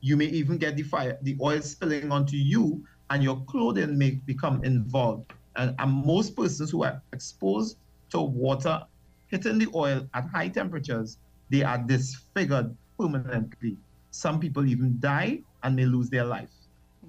You 0.00 0.16
may 0.16 0.26
even 0.26 0.58
get 0.58 0.76
the 0.76 0.82
fire, 0.82 1.18
the 1.22 1.36
oil 1.40 1.60
spilling 1.62 2.12
onto 2.12 2.36
you, 2.36 2.84
and 3.10 3.22
your 3.22 3.40
clothing 3.46 3.96
may 3.98 4.10
become 4.26 4.62
involved. 4.64 5.32
And, 5.56 5.74
and 5.78 5.90
most 5.90 6.36
persons 6.36 6.70
who 6.70 6.84
are 6.84 7.00
exposed 7.12 7.78
to 8.10 8.20
water 8.20 8.82
hitting 9.28 9.58
the 9.58 9.68
oil 9.74 10.06
at 10.14 10.26
high 10.28 10.48
temperatures, 10.48 11.18
they 11.50 11.62
are 11.62 11.78
disfigured 11.78 12.76
permanently. 12.98 13.76
Some 14.10 14.38
people 14.38 14.66
even 14.66 14.96
die 15.00 15.40
and 15.62 15.74
may 15.76 15.84
lose 15.84 16.08
their 16.08 16.24
life. 16.24 16.50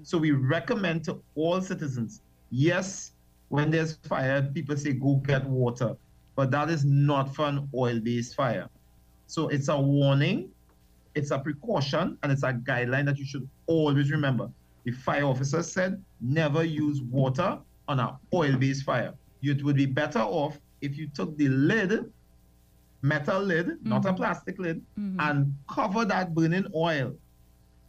So 0.02 0.18
we 0.18 0.32
recommend 0.32 1.04
to 1.04 1.20
all 1.34 1.60
citizens, 1.60 2.22
yes, 2.50 3.12
when 3.48 3.70
there's 3.70 3.96
fire, 3.96 4.42
people 4.42 4.76
say 4.76 4.92
go 4.92 5.16
get 5.16 5.44
water, 5.44 5.96
but 6.36 6.50
that 6.50 6.70
is 6.70 6.84
not 6.84 7.34
for 7.34 7.46
an 7.46 7.68
oil-based 7.74 8.34
fire. 8.34 8.68
So 9.26 9.48
it's 9.48 9.68
a 9.68 9.78
warning, 9.78 10.50
it's 11.14 11.30
a 11.30 11.38
precaution, 11.38 12.18
and 12.22 12.32
it's 12.32 12.42
a 12.42 12.52
guideline 12.52 13.06
that 13.06 13.18
you 13.18 13.24
should 13.24 13.48
always 13.66 14.10
remember. 14.10 14.50
The 14.84 14.92
fire 14.92 15.24
officer 15.24 15.62
said 15.62 16.02
never 16.20 16.64
use 16.64 17.02
water 17.02 17.58
on 17.88 18.00
an 18.00 18.10
oil-based 18.32 18.84
fire. 18.84 19.14
It 19.42 19.64
would 19.64 19.76
be 19.76 19.86
better 19.86 20.20
off 20.20 20.58
if 20.80 20.96
you 20.96 21.08
took 21.08 21.36
the 21.36 21.48
lid, 21.48 22.10
metal 23.02 23.40
lid, 23.40 23.78
not 23.84 24.04
a 24.04 24.08
mm-hmm. 24.08 24.16
plastic 24.16 24.58
lid, 24.58 24.82
mm-hmm. 24.98 25.20
and 25.20 25.54
cover 25.68 26.04
that 26.04 26.34
burning 26.34 26.66
oil 26.74 27.14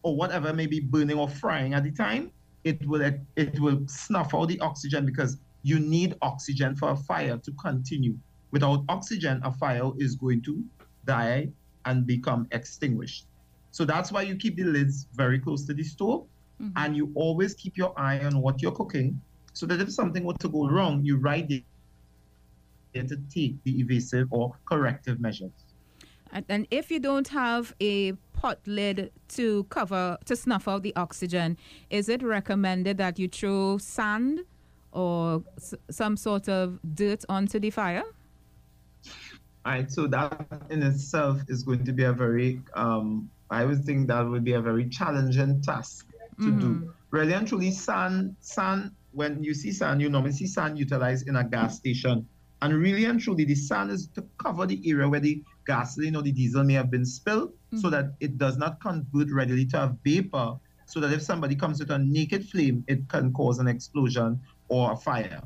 or 0.03 0.15
whatever 0.15 0.53
may 0.53 0.65
be 0.65 0.79
burning 0.79 1.17
or 1.17 1.29
frying 1.29 1.73
at 1.73 1.83
the 1.83 1.91
time, 1.91 2.31
it 2.63 2.85
will 2.87 3.01
it 3.35 3.59
will 3.59 3.79
snuff 3.87 4.33
out 4.33 4.47
the 4.47 4.59
oxygen 4.59 5.05
because 5.05 5.37
you 5.63 5.79
need 5.79 6.15
oxygen 6.21 6.75
for 6.75 6.91
a 6.91 6.95
fire 6.95 7.37
to 7.37 7.51
continue. 7.53 8.17
Without 8.51 8.83
oxygen, 8.89 9.41
a 9.43 9.51
fire 9.51 9.91
is 9.97 10.15
going 10.15 10.41
to 10.43 10.63
die 11.05 11.49
and 11.85 12.05
become 12.05 12.47
extinguished. 12.51 13.25
So 13.71 13.85
that's 13.85 14.11
why 14.11 14.23
you 14.23 14.35
keep 14.35 14.57
the 14.57 14.63
lids 14.63 15.07
very 15.13 15.39
close 15.39 15.65
to 15.65 15.73
the 15.73 15.83
stove 15.83 16.25
mm-hmm. 16.61 16.71
and 16.75 16.95
you 16.95 17.11
always 17.15 17.53
keep 17.53 17.77
your 17.77 17.93
eye 17.97 18.19
on 18.19 18.41
what 18.41 18.61
you're 18.61 18.71
cooking 18.71 19.21
so 19.53 19.65
that 19.67 19.79
if 19.79 19.91
something 19.91 20.23
were 20.23 20.33
to 20.35 20.49
go 20.49 20.67
wrong, 20.67 21.03
you 21.03 21.17
right 21.17 21.47
there 21.47 23.03
to 23.03 23.17
take 23.33 23.61
the 23.63 23.79
evasive 23.79 24.27
or 24.31 24.55
corrective 24.65 25.19
measures. 25.19 25.51
And 26.31 26.67
if 26.69 26.91
you 26.91 26.99
don't 26.99 27.27
have 27.29 27.73
a 27.81 28.13
pot 28.33 28.59
lid 28.65 29.11
to 29.29 29.63
cover 29.65 30.17
to 30.25 30.35
snuff 30.35 30.67
out 30.67 30.83
the 30.83 30.95
oxygen, 30.95 31.57
is 31.89 32.09
it 32.09 32.21
recommended 32.21 32.97
that 32.97 33.17
you 33.19 33.27
throw 33.27 33.77
sand 33.77 34.41
or 34.91 35.43
s- 35.57 35.73
some 35.89 36.15
sort 36.15 36.47
of 36.47 36.79
dirt 36.95 37.25
onto 37.29 37.59
the 37.59 37.69
fire? 37.69 38.03
All 39.65 39.73
right, 39.73 39.91
so 39.91 40.07
that 40.07 40.47
in 40.69 40.81
itself 40.83 41.41
is 41.47 41.63
going 41.63 41.83
to 41.83 41.93
be 41.93 42.03
a 42.03 42.13
very, 42.13 42.61
um, 42.75 43.29
I 43.49 43.65
would 43.65 43.83
think 43.83 44.07
that 44.07 44.21
would 44.21 44.43
be 44.43 44.53
a 44.53 44.61
very 44.61 44.87
challenging 44.87 45.61
task 45.61 46.05
to 46.41 46.51
do. 46.51 46.93
Really 47.11 47.33
and 47.33 47.45
truly, 47.47 47.71
sand, 47.71 48.35
sand, 48.39 48.91
when 49.11 49.43
you 49.43 49.53
see 49.53 49.71
sand, 49.71 50.01
you 50.01 50.09
normally 50.09 50.31
see 50.31 50.47
sand 50.47 50.77
utilized 50.79 51.27
in 51.27 51.35
a 51.35 51.43
gas 51.43 51.77
station. 51.77 52.25
And 52.61 52.73
really 52.73 53.05
and 53.05 53.19
truly, 53.19 53.43
the 53.45 53.55
sand 53.55 53.91
is 53.91 54.07
to 54.15 54.23
cover 54.37 54.65
the 54.65 54.79
area 54.89 55.09
where 55.09 55.19
the 55.19 55.43
gasoline 55.65 56.15
or 56.15 56.21
the 56.21 56.31
diesel 56.31 56.63
may 56.63 56.73
have 56.73 56.89
been 56.89 57.05
spilled 57.05 57.53
so 57.75 57.89
that 57.89 58.13
it 58.19 58.37
does 58.37 58.57
not 58.57 58.81
convert 58.81 59.31
readily 59.31 59.65
to 59.65 59.83
a 59.83 59.95
vapor, 60.03 60.55
so 60.87 60.99
that 60.99 61.13
if 61.13 61.21
somebody 61.21 61.55
comes 61.55 61.79
with 61.79 61.91
a 61.91 61.99
naked 61.99 62.47
flame, 62.49 62.83
it 62.87 63.07
can 63.09 63.31
cause 63.31 63.59
an 63.59 63.67
explosion 63.67 64.39
or 64.69 64.93
a 64.93 64.95
fire. 64.95 65.41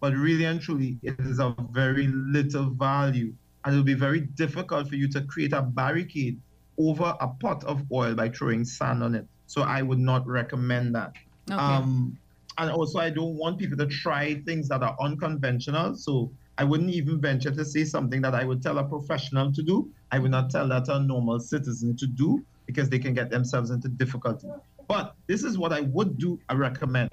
But 0.00 0.14
really 0.14 0.44
and 0.44 0.60
truly, 0.60 0.98
it 1.02 1.18
is 1.18 1.40
of 1.40 1.56
very 1.72 2.06
little 2.08 2.70
value. 2.70 3.34
And 3.64 3.74
it 3.74 3.76
will 3.78 3.84
be 3.84 3.94
very 3.94 4.20
difficult 4.20 4.88
for 4.88 4.94
you 4.94 5.08
to 5.08 5.22
create 5.22 5.52
a 5.52 5.62
barricade 5.62 6.38
over 6.78 7.16
a 7.20 7.28
pot 7.28 7.64
of 7.64 7.82
oil 7.90 8.14
by 8.14 8.28
throwing 8.28 8.64
sand 8.64 9.02
on 9.02 9.14
it. 9.14 9.26
So 9.46 9.62
I 9.62 9.82
would 9.82 9.98
not 9.98 10.26
recommend 10.26 10.94
that. 10.94 11.12
Okay. 11.50 11.58
Um, 11.58 12.18
and 12.58 12.70
also, 12.70 12.98
I 12.98 13.10
don't 13.10 13.34
want 13.36 13.58
people 13.58 13.76
to 13.78 13.86
try 13.86 14.34
things 14.46 14.68
that 14.68 14.82
are 14.82 14.96
unconventional. 15.00 15.96
So 15.96 16.30
I 16.56 16.64
wouldn't 16.64 16.90
even 16.90 17.20
venture 17.20 17.50
to 17.50 17.64
say 17.64 17.84
something 17.84 18.22
that 18.22 18.34
I 18.34 18.44
would 18.44 18.62
tell 18.62 18.78
a 18.78 18.84
professional 18.84 19.52
to 19.52 19.62
do. 19.62 19.90
I 20.12 20.18
would 20.18 20.30
not 20.30 20.50
tell 20.50 20.68
that 20.68 20.88
a 20.88 21.00
normal 21.00 21.40
citizen 21.40 21.96
to 21.96 22.06
do 22.06 22.44
because 22.66 22.88
they 22.88 22.98
can 22.98 23.12
get 23.12 23.30
themselves 23.30 23.70
into 23.70 23.88
difficulty. 23.88 24.48
But 24.86 25.14
this 25.26 25.42
is 25.42 25.58
what 25.58 25.72
I 25.72 25.80
would 25.80 26.18
do, 26.18 26.38
I 26.48 26.54
recommend. 26.54 27.10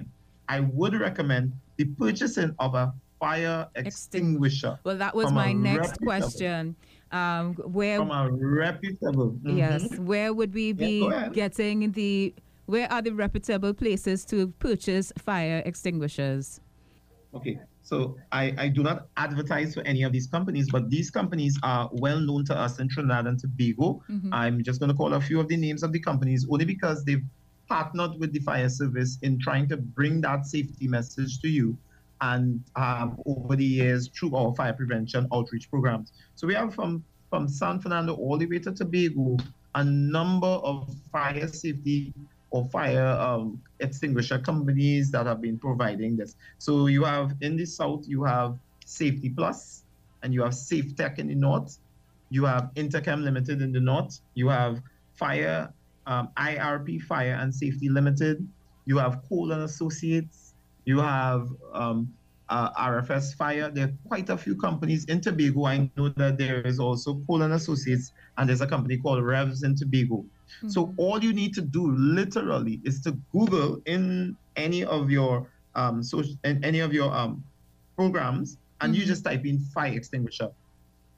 I 0.48 0.60
would 0.60 0.94
recommend 0.94 1.52
the 1.76 1.86
purchasing 1.86 2.54
of 2.58 2.74
a 2.74 2.92
fire 3.18 3.68
extinguisher 3.76 4.78
Well, 4.82 4.98
that 4.98 5.14
was 5.14 5.32
my 5.32 5.52
next 5.52 6.00
question. 6.02 6.74
Um, 7.12 7.54
where 7.54 7.98
from 7.98 8.10
a 8.10 8.30
reputable. 8.30 9.32
Mhm. 9.44 9.56
Yes. 9.56 9.98
Where 9.98 10.32
would 10.32 10.54
we 10.54 10.72
be 10.72 11.00
go 11.00 11.10
ahead. 11.10 11.34
getting 11.34 11.92
the? 11.92 12.34
Where 12.66 12.90
are 12.90 13.02
the 13.02 13.10
reputable 13.10 13.74
places 13.74 14.24
to 14.26 14.48
purchase 14.58 15.12
fire 15.18 15.62
extinguishers? 15.66 16.60
Okay, 17.34 17.60
so 17.82 18.16
I, 18.30 18.54
I 18.58 18.68
do 18.68 18.82
not 18.82 19.08
advertise 19.16 19.74
for 19.74 19.82
any 19.82 20.02
of 20.04 20.12
these 20.12 20.26
companies, 20.26 20.70
but 20.70 20.88
these 20.88 21.10
companies 21.10 21.58
are 21.62 21.90
well 21.92 22.20
known 22.20 22.44
to 22.46 22.56
us 22.56 22.78
in 22.78 22.88
Trinidad 22.88 23.26
and 23.26 23.38
Tobago. 23.38 24.02
I'm 24.32 24.62
just 24.62 24.80
going 24.80 24.90
to 24.90 24.96
call 24.96 25.14
a 25.14 25.20
few 25.20 25.40
of 25.40 25.48
the 25.48 25.56
names 25.56 25.82
of 25.82 25.92
the 25.92 25.98
companies 25.98 26.46
only 26.50 26.64
because 26.64 27.04
they've 27.04 27.24
partnered 27.68 28.18
with 28.18 28.32
the 28.32 28.40
fire 28.40 28.68
service 28.68 29.18
in 29.22 29.38
trying 29.38 29.68
to 29.68 29.76
bring 29.76 30.20
that 30.20 30.46
safety 30.46 30.86
message 30.86 31.40
to 31.40 31.48
you 31.48 31.76
and 32.20 32.62
um, 32.76 33.20
over 33.26 33.56
the 33.56 33.64
years 33.64 34.08
through 34.08 34.34
our 34.36 34.54
fire 34.54 34.72
prevention 34.72 35.26
outreach 35.32 35.68
programs. 35.68 36.12
So 36.34 36.46
we 36.46 36.54
have 36.54 36.74
from, 36.74 37.04
from 37.30 37.48
San 37.48 37.80
Fernando 37.80 38.14
all 38.14 38.38
the 38.38 38.46
way 38.46 38.60
to 38.60 38.72
Tobago 38.72 39.36
a 39.74 39.82
number 39.82 40.46
of 40.46 40.94
fire 41.10 41.48
safety 41.48 42.12
or 42.52 42.66
fire 42.66 43.06
um, 43.18 43.60
extinguisher 43.80 44.38
companies 44.38 45.10
that 45.10 45.26
have 45.26 45.40
been 45.40 45.58
providing 45.58 46.16
this. 46.16 46.36
So 46.58 46.86
you 46.86 47.02
have 47.04 47.34
in 47.40 47.56
the 47.56 47.64
south, 47.64 48.06
you 48.06 48.22
have 48.24 48.58
Safety 48.84 49.30
Plus, 49.30 49.84
and 50.22 50.34
you 50.34 50.42
have 50.42 50.54
Safe 50.54 50.94
Tech 50.94 51.18
in 51.18 51.28
the 51.28 51.34
north. 51.34 51.78
You 52.28 52.44
have 52.44 52.70
Intercam 52.76 53.24
Limited 53.24 53.62
in 53.62 53.72
the 53.72 53.80
north. 53.80 54.20
You 54.34 54.48
have 54.48 54.82
Fire, 55.14 55.72
um, 56.06 56.28
IRP 56.36 57.02
Fire 57.02 57.38
and 57.40 57.54
Safety 57.54 57.88
Limited. 57.88 58.46
You 58.84 58.98
have 58.98 59.22
Cole 59.28 59.52
and 59.52 59.62
Associates. 59.62 60.52
You 60.84 60.98
have 61.00 61.48
um, 61.72 62.12
uh, 62.50 62.70
RFS 62.72 63.34
Fire. 63.34 63.70
There 63.70 63.86
are 63.86 63.92
quite 64.08 64.28
a 64.28 64.36
few 64.36 64.56
companies 64.56 65.06
in 65.06 65.22
Tobago. 65.22 65.64
I 65.64 65.90
know 65.96 66.10
that 66.10 66.36
there 66.36 66.60
is 66.60 66.78
also 66.78 67.22
Cole 67.26 67.42
and 67.42 67.54
Associates, 67.54 68.12
and 68.36 68.46
there's 68.46 68.60
a 68.60 68.66
company 68.66 68.98
called 68.98 69.24
Revs 69.24 69.62
in 69.62 69.74
Tobago. 69.74 70.26
So 70.68 70.94
all 70.96 71.22
you 71.22 71.32
need 71.32 71.54
to 71.54 71.62
do 71.62 71.90
literally 71.92 72.80
is 72.84 73.00
to 73.02 73.12
Google 73.32 73.80
in 73.86 74.36
any 74.56 74.84
of 74.84 75.10
your 75.10 75.48
um 75.74 76.02
social 76.02 76.34
in 76.44 76.62
any 76.62 76.80
of 76.80 76.92
your 76.92 77.12
um 77.14 77.42
programs 77.96 78.58
and 78.80 78.94
you 78.94 79.04
just 79.04 79.24
type 79.24 79.44
in 79.46 79.58
fire 79.58 79.92
extinguisher 79.92 80.50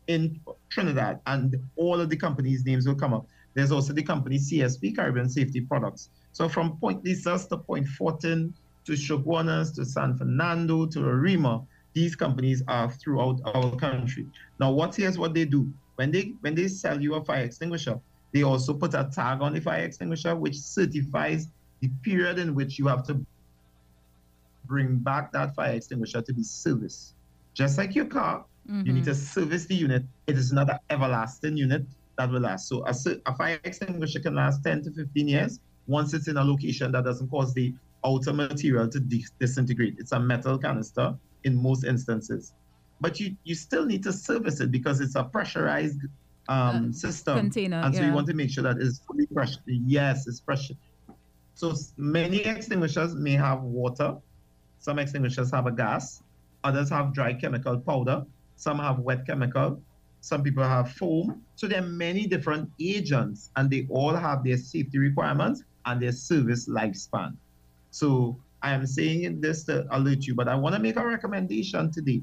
in 0.06 0.40
Trinidad 0.70 1.20
and 1.26 1.56
all 1.76 2.00
of 2.00 2.10
the 2.10 2.16
companies' 2.16 2.64
names 2.64 2.86
will 2.86 2.94
come 2.94 3.14
up. 3.14 3.26
There's 3.54 3.72
also 3.72 3.92
the 3.92 4.02
company 4.02 4.38
CSP 4.38 4.96
Caribbean 4.96 5.28
Safety 5.28 5.60
Products. 5.60 6.10
So 6.32 6.48
from 6.48 6.76
Point 6.78 7.04
Lisas 7.04 7.48
to 7.48 7.56
Point 7.56 7.86
Fortin 7.88 8.52
to 8.84 8.92
Chaguanas 8.92 9.74
to 9.76 9.84
San 9.84 10.16
Fernando 10.16 10.86
to 10.86 11.00
Arima, 11.00 11.62
these 11.94 12.16
companies 12.16 12.62
are 12.68 12.90
throughout 12.90 13.40
our 13.46 13.74
country. 13.76 14.26
Now 14.58 14.72
what 14.72 14.94
here's 14.94 15.18
what 15.18 15.32
they 15.32 15.44
do. 15.44 15.72
When 15.96 16.10
they 16.10 16.34
when 16.40 16.54
they 16.54 16.68
sell 16.68 17.00
you 17.00 17.14
a 17.14 17.24
fire 17.24 17.44
extinguisher, 17.44 17.98
they 18.34 18.42
also 18.42 18.74
put 18.74 18.92
a 18.94 19.08
tag 19.14 19.40
on 19.40 19.54
the 19.54 19.60
fire 19.60 19.84
extinguisher 19.84 20.34
which 20.34 20.58
certifies 20.58 21.46
the 21.80 21.88
period 22.02 22.38
in 22.38 22.54
which 22.54 22.78
you 22.78 22.88
have 22.88 23.06
to 23.06 23.24
bring 24.66 24.96
back 24.96 25.32
that 25.32 25.54
fire 25.54 25.74
extinguisher 25.74 26.20
to 26.20 26.34
be 26.34 26.42
serviced. 26.42 27.14
Just 27.54 27.78
like 27.78 27.94
your 27.94 28.06
car, 28.06 28.44
you 28.66 28.92
need 28.92 28.94
mm-hmm. 28.94 29.02
to 29.04 29.14
service 29.14 29.66
the 29.66 29.74
unit. 29.74 30.02
It 30.26 30.36
is 30.36 30.52
not 30.52 30.68
an 30.68 30.78
everlasting 30.90 31.56
unit 31.56 31.84
that 32.18 32.30
will 32.30 32.40
last. 32.40 32.68
So 32.68 32.84
a, 32.86 32.94
a 33.26 33.34
fire 33.36 33.60
extinguisher 33.62 34.18
can 34.20 34.34
last 34.34 34.64
10 34.64 34.82
to 34.84 34.90
15 34.90 35.28
years 35.28 35.60
once 35.86 36.12
it's 36.12 36.26
in 36.26 36.36
a 36.36 36.42
location 36.42 36.90
that 36.92 37.04
doesn't 37.04 37.28
cause 37.28 37.54
the 37.54 37.72
outer 38.04 38.32
material 38.32 38.88
to 38.88 38.98
dis- 38.98 39.30
disintegrate. 39.38 39.96
It's 39.98 40.12
a 40.12 40.18
metal 40.18 40.58
canister 40.58 41.14
in 41.44 41.54
most 41.62 41.84
instances. 41.84 42.52
But 43.00 43.20
you, 43.20 43.36
you 43.44 43.54
still 43.54 43.84
need 43.84 44.02
to 44.04 44.12
service 44.12 44.60
it 44.60 44.70
because 44.70 45.00
it's 45.00 45.14
a 45.14 45.22
pressurized 45.22 46.00
um, 46.48 46.88
Uh, 46.88 46.92
system. 46.92 47.38
container, 47.38 47.78
And 47.78 47.94
so 47.94 48.00
yeah. 48.00 48.08
you 48.08 48.14
want 48.14 48.26
to 48.28 48.34
make 48.34 48.50
sure 48.50 48.64
that 48.64 48.76
it's 48.78 48.98
fully 49.00 49.26
pressured. 49.26 49.62
Yes, 49.66 50.26
it's 50.26 50.40
fresh. 50.40 50.70
So 51.54 51.74
many 51.96 52.38
extinguishers 52.38 53.14
may 53.14 53.32
have 53.32 53.62
water. 53.62 54.16
Some 54.78 54.98
extinguishers 54.98 55.50
have 55.50 55.66
a 55.66 55.72
gas. 55.72 56.22
Others 56.64 56.90
have 56.90 57.12
dry 57.14 57.34
chemical 57.34 57.78
powder. 57.78 58.24
Some 58.56 58.78
have 58.78 58.98
wet 58.98 59.26
chemical. 59.26 59.80
Some 60.20 60.42
people 60.42 60.64
have 60.64 60.92
foam. 60.92 61.42
So 61.56 61.66
there 61.68 61.82
are 61.82 61.86
many 61.86 62.26
different 62.26 62.70
agents, 62.80 63.50
and 63.56 63.70
they 63.70 63.86
all 63.90 64.14
have 64.14 64.42
their 64.42 64.56
safety 64.56 64.98
requirements 64.98 65.62
and 65.86 66.00
their 66.00 66.12
service 66.12 66.68
lifespan. 66.68 67.36
So 67.90 68.38
I 68.62 68.72
am 68.72 68.86
saying 68.86 69.40
this 69.40 69.64
to 69.64 69.86
alert 69.96 70.26
you, 70.26 70.34
but 70.34 70.48
I 70.48 70.54
want 70.54 70.74
to 70.74 70.80
make 70.80 70.96
a 70.96 71.06
recommendation 71.06 71.90
today 71.92 72.22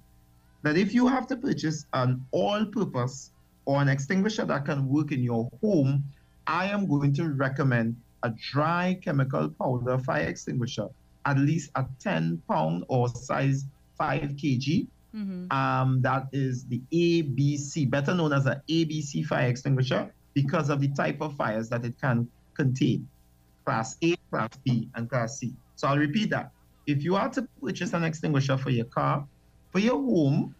that 0.64 0.78
if 0.78 0.94
you 0.94 1.08
have 1.08 1.28
to 1.28 1.36
purchase 1.36 1.86
an 1.94 2.26
all-purpose 2.32 3.31
or 3.66 3.82
an 3.82 3.88
extinguisher 3.88 4.46
that 4.46 4.66
can 4.66 4.88
work 4.88 5.12
in 5.12 5.22
your 5.22 5.50
home, 5.62 6.04
I 6.48 6.66
am 6.68 6.88
going 6.88 7.14
to 7.14 7.30
recommend 7.30 7.96
a 8.24 8.30
dry 8.52 9.00
chemical 9.04 9.50
powder 9.50 9.98
fire 10.00 10.28
extinguisher, 10.28 10.88
at 11.26 11.38
least 11.38 11.72
a 11.76 11.86
10 12.00 12.42
pound 12.48 12.84
or 12.88 13.10
size 13.10 13.66
5 13.98 14.22
kg. 14.32 14.88
Um, 15.52 16.02
that 16.02 16.28
is 16.32 16.66
the 16.66 16.82
ABC, 16.94 17.90
better 17.90 18.14
known 18.14 18.34
as 18.34 18.46
an 18.46 18.62
ABC 18.70 19.26
fire 19.26 19.48
extinguisher, 19.48 20.12
because 20.34 20.70
of 20.70 20.80
the 20.80 20.88
type 20.90 21.22
of 21.22 21.36
fires 21.36 21.70
that 21.70 21.84
it 21.84 22.00
can 22.00 22.30
contain 22.54 23.08
class 23.66 23.98
A, 24.02 24.16
class 24.30 24.50
B, 24.64 24.90
and 24.96 25.10
class 25.10 25.40
C. 25.40 25.54
So 25.76 25.88
I'll 25.88 25.98
repeat 25.98 26.30
that. 26.30 26.52
If 26.88 27.04
you 27.04 27.16
are 27.16 27.30
to 27.30 27.48
purchase 27.62 27.94
an 27.94 28.04
extinguisher 28.04 28.58
for 28.58 28.70
your 28.70 28.86
car, 28.86 29.26
for 29.72 29.80
your 29.80 30.02
home, 30.02 30.56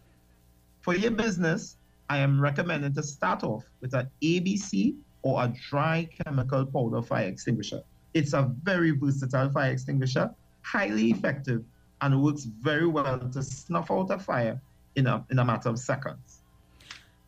for 0.82 0.94
your 0.94 1.10
business, 1.10 1.76
I 2.12 2.18
am 2.18 2.38
recommending 2.38 2.92
to 2.92 3.02
start 3.02 3.42
off 3.42 3.64
with 3.80 3.94
an 3.94 4.06
ABC 4.22 4.94
or 5.22 5.42
a 5.44 5.48
dry 5.70 6.06
chemical 6.22 6.66
powder 6.66 7.00
fire 7.00 7.26
extinguisher. 7.26 7.82
It's 8.12 8.34
a 8.34 8.52
very 8.64 8.90
versatile 8.90 9.48
fire 9.48 9.70
extinguisher, 9.70 10.30
highly 10.60 11.10
effective, 11.10 11.64
and 12.02 12.22
works 12.22 12.44
very 12.44 12.86
well 12.86 13.18
to 13.18 13.42
snuff 13.42 13.90
out 13.90 14.10
a 14.10 14.18
fire 14.18 14.60
in 14.94 15.06
a, 15.06 15.24
in 15.30 15.38
a 15.38 15.44
matter 15.46 15.70
of 15.70 15.78
seconds. 15.78 16.42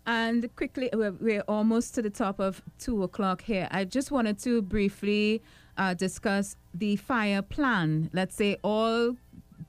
And 0.05 0.55
quickly, 0.55 0.91
we're, 0.93 1.13
we're 1.13 1.45
almost 1.49 1.95
to 1.95 2.03
the 2.03 2.11
top 2.11 2.39
of 2.39 2.61
two 2.79 3.05
o'clock 3.05 3.41
here. 3.41 3.69
I 3.71 3.87
just 3.87 4.11
wanted 4.11 4.39
to 4.41 4.61
briefly 4.61 5.41
uh, 5.79 5.95
discuss 5.95 6.57
the 6.75 6.97
fire 6.97 7.41
plan. 7.41 8.11
Let's 8.13 8.37
say 8.37 8.59
all 8.63 9.17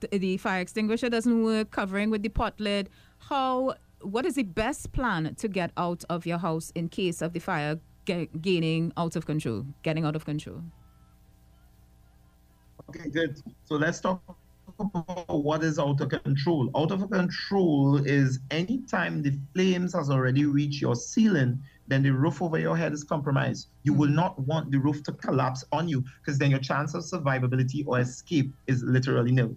the, 0.00 0.18
the 0.18 0.36
fire 0.36 0.60
extinguisher 0.60 1.08
doesn't 1.08 1.42
work, 1.42 1.70
covering 1.70 2.10
with 2.10 2.22
the 2.22 2.28
pot 2.28 2.60
lid. 2.60 2.90
How? 3.18 3.76
What 4.06 4.24
is 4.24 4.36
the 4.36 4.44
best 4.44 4.92
plan 4.92 5.34
to 5.34 5.48
get 5.48 5.72
out 5.76 6.04
of 6.08 6.26
your 6.26 6.38
house 6.38 6.70
in 6.76 6.88
case 6.88 7.22
of 7.22 7.32
the 7.32 7.40
fire 7.40 7.80
ga- 8.04 8.30
gaining 8.40 8.92
out 8.96 9.16
of 9.16 9.26
control, 9.26 9.66
getting 9.82 10.04
out 10.04 10.14
of 10.14 10.24
control? 10.24 10.62
Okay, 12.88 13.10
good. 13.10 13.42
So 13.64 13.74
let's 13.74 13.98
talk 13.98 14.22
about 14.78 15.26
what 15.28 15.64
is 15.64 15.80
out 15.80 16.00
of 16.00 16.08
control. 16.08 16.70
Out 16.76 16.92
of 16.92 17.10
control 17.10 17.96
is 17.96 18.38
anytime 18.52 19.22
the 19.22 19.36
flames 19.54 19.92
has 19.94 20.08
already 20.08 20.44
reached 20.44 20.80
your 20.80 20.94
ceiling, 20.94 21.60
then 21.88 22.04
the 22.04 22.10
roof 22.10 22.40
over 22.40 22.60
your 22.60 22.76
head 22.76 22.92
is 22.92 23.02
compromised. 23.02 23.70
You 23.82 23.92
hmm. 23.92 23.98
will 23.98 24.10
not 24.10 24.38
want 24.38 24.70
the 24.70 24.78
roof 24.78 25.02
to 25.02 25.12
collapse 25.14 25.64
on 25.72 25.88
you 25.88 26.04
because 26.20 26.38
then 26.38 26.52
your 26.52 26.60
chance 26.60 26.94
of 26.94 27.02
survivability 27.02 27.84
or 27.84 27.98
escape 27.98 28.52
is 28.68 28.84
literally 28.84 29.32
nil. 29.32 29.56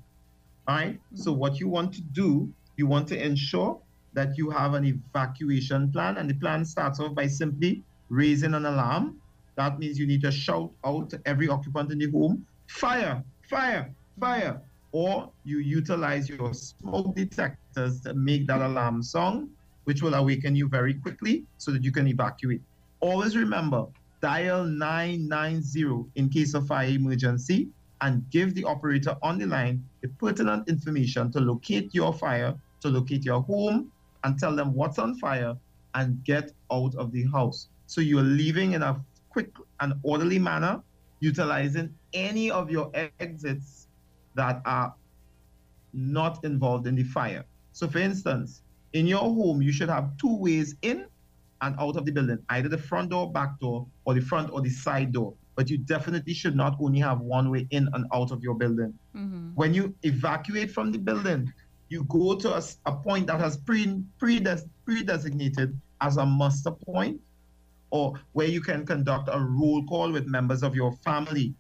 All 0.67 0.75
right? 0.75 0.99
Hmm. 1.11 1.15
So, 1.15 1.33
what 1.33 1.59
you 1.59 1.67
want 1.67 1.93
to 1.93 2.01
do, 2.01 2.51
you 2.77 2.87
want 2.87 3.07
to 3.09 3.23
ensure 3.23 3.79
that 4.13 4.37
you 4.37 4.49
have 4.49 4.73
an 4.73 4.85
evacuation 4.85 5.91
plan, 5.91 6.17
and 6.17 6.29
the 6.29 6.33
plan 6.35 6.65
starts 6.65 6.99
off 6.99 7.13
by 7.13 7.27
simply 7.27 7.83
raising 8.09 8.53
an 8.53 8.65
alarm. 8.65 9.21
That 9.55 9.79
means 9.79 9.99
you 9.99 10.07
need 10.07 10.21
to 10.21 10.31
shout 10.31 10.71
out 10.85 11.09
to 11.11 11.21
every 11.25 11.49
occupant 11.49 11.91
in 11.91 11.99
the 11.99 12.09
home 12.09 12.45
fire, 12.67 13.23
fire, 13.49 13.93
fire. 14.19 14.61
Or 14.91 15.29
you 15.43 15.59
utilize 15.59 16.29
your 16.29 16.53
smoke 16.53 17.15
detectors 17.15 18.01
to 18.01 18.13
make 18.13 18.47
that 18.47 18.61
alarm 18.61 19.03
song 19.03 19.49
which 19.89 20.03
will 20.03 20.13
awaken 20.13 20.55
you 20.55 20.67
very 20.67 20.93
quickly 20.93 21.43
so 21.57 21.71
that 21.71 21.83
you 21.83 21.91
can 21.91 22.07
evacuate. 22.07 22.61
Always 22.99 23.35
remember, 23.35 23.87
dial 24.21 24.63
990 24.63 26.11
in 26.13 26.29
case 26.29 26.53
of 26.53 26.67
fire 26.67 26.89
emergency 26.89 27.69
and 28.01 28.23
give 28.29 28.53
the 28.53 28.63
operator 28.65 29.17
on 29.23 29.39
the 29.39 29.47
line 29.47 29.83
the 30.01 30.07
pertinent 30.07 30.69
information 30.69 31.31
to 31.31 31.39
locate 31.39 31.89
your 31.91 32.13
fire, 32.13 32.53
to 32.81 32.87
locate 32.87 33.25
your 33.25 33.41
home, 33.41 33.91
and 34.23 34.37
tell 34.37 34.55
them 34.55 34.73
what's 34.73 34.99
on 34.99 35.15
fire 35.15 35.55
and 35.95 36.23
get 36.23 36.51
out 36.71 36.95
of 36.95 37.11
the 37.11 37.25
house. 37.31 37.69
So 37.87 38.01
you're 38.01 38.21
leaving 38.21 38.73
in 38.73 38.83
a 38.83 39.03
quick 39.29 39.51
and 39.79 39.93
orderly 40.03 40.39
manner, 40.39 40.81
utilizing 41.19 41.93
any 42.13 42.51
of 42.51 42.69
your 42.69 42.91
exits 43.19 43.87
that 44.35 44.61
are 44.65 44.93
not 45.93 46.43
involved 46.43 46.87
in 46.87 46.95
the 46.95 47.03
fire. 47.03 47.43
So, 47.71 47.87
for 47.87 47.99
instance, 47.99 48.61
in 48.93 49.07
your 49.07 49.21
home, 49.21 49.61
you 49.61 49.71
should 49.71 49.89
have 49.89 50.17
two 50.17 50.35
ways 50.35 50.75
in 50.81 51.05
and 51.61 51.75
out 51.79 51.97
of 51.97 52.05
the 52.05 52.11
building, 52.11 52.39
either 52.49 52.69
the 52.69 52.77
front 52.77 53.09
door, 53.09 53.31
back 53.31 53.59
door, 53.59 53.87
or 54.05 54.13
the 54.13 54.21
front 54.21 54.51
or 54.51 54.61
the 54.61 54.69
side 54.69 55.11
door. 55.11 55.33
But 55.55 55.69
you 55.69 55.77
definitely 55.77 56.33
should 56.33 56.55
not 56.55 56.77
only 56.79 56.99
have 56.99 57.19
one 57.19 57.51
way 57.51 57.67
in 57.71 57.89
and 57.93 58.05
out 58.13 58.31
of 58.31 58.41
your 58.41 58.55
building. 58.55 58.93
Mm-hmm. 59.15 59.49
When 59.55 59.73
you 59.73 59.93
evacuate 60.03 60.71
from 60.71 60.91
the 60.91 60.99
building, 60.99 61.51
you 61.89 62.03
go 62.05 62.35
to 62.35 62.55
a, 62.55 62.61
a 62.85 62.95
point 62.95 63.27
that 63.27 63.39
has 63.39 63.57
pre, 63.57 64.01
pre, 64.19 64.43
pre 64.85 65.03
designated 65.03 65.79
as 66.01 66.17
a 66.17 66.25
muster 66.25 66.71
point, 66.71 67.19
or 67.91 68.13
where 68.33 68.47
you 68.47 68.61
can 68.61 68.85
conduct 68.85 69.29
a 69.31 69.39
roll 69.39 69.83
call 69.85 70.11
with 70.11 70.27
members 70.27 70.63
of 70.63 70.75
your 70.75 70.93
family. 71.03 71.53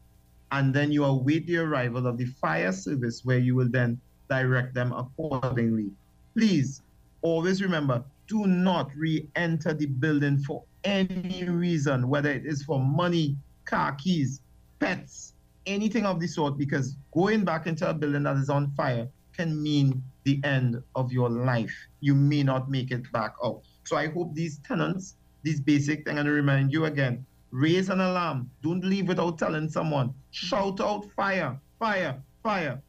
And 0.51 0.73
then 0.73 0.91
you 0.91 1.05
await 1.05 1.45
the 1.45 1.57
arrival 1.57 2.07
of 2.07 2.17
the 2.17 2.25
fire 2.25 2.71
service, 2.71 3.25
where 3.25 3.39
you 3.39 3.55
will 3.55 3.69
then 3.69 3.99
direct 4.29 4.73
them 4.73 4.93
accordingly. 4.93 5.91
Please 6.35 6.81
always 7.21 7.61
remember 7.61 8.03
do 8.27 8.45
not 8.45 8.91
re 8.95 9.27
enter 9.35 9.73
the 9.73 9.87
building 9.87 10.37
for 10.37 10.63
any 10.83 11.43
reason, 11.45 12.07
whether 12.07 12.31
it 12.31 12.45
is 12.45 12.63
for 12.63 12.79
money, 12.79 13.35
car 13.65 13.93
keys, 13.93 14.41
pets, 14.79 15.33
anything 15.65 16.05
of 16.05 16.19
the 16.19 16.27
sort, 16.27 16.57
because 16.57 16.95
going 17.11 17.43
back 17.43 17.65
into 17.65 17.89
a 17.89 17.93
building 17.93 18.23
that 18.23 18.37
is 18.37 18.49
on 18.49 18.71
fire 18.71 19.07
can 19.39 19.63
mean 19.63 20.03
the 20.25 20.41
end 20.43 20.83
of 20.95 21.13
your 21.13 21.29
life. 21.29 21.73
You 22.01 22.13
may 22.13 22.43
not 22.43 22.69
make 22.69 22.91
it 22.91 23.09
back 23.13 23.35
out. 23.41 23.61
So 23.85 23.95
I 23.95 24.07
hope 24.07 24.35
these 24.35 24.57
tenants, 24.67 25.15
these 25.43 25.61
basic 25.61 26.03
things, 26.05 26.19
and 26.19 26.27
remind 26.27 26.73
you 26.73 26.85
again 26.85 27.25
raise 27.51 27.89
an 27.89 28.01
alarm. 28.01 28.51
Don't 28.61 28.83
leave 28.83 29.07
without 29.07 29.39
telling 29.39 29.69
someone. 29.69 30.13
Shout 30.31 30.81
out 30.81 31.05
fire, 31.15 31.57
fire, 31.79 32.21
fire. 32.43 32.81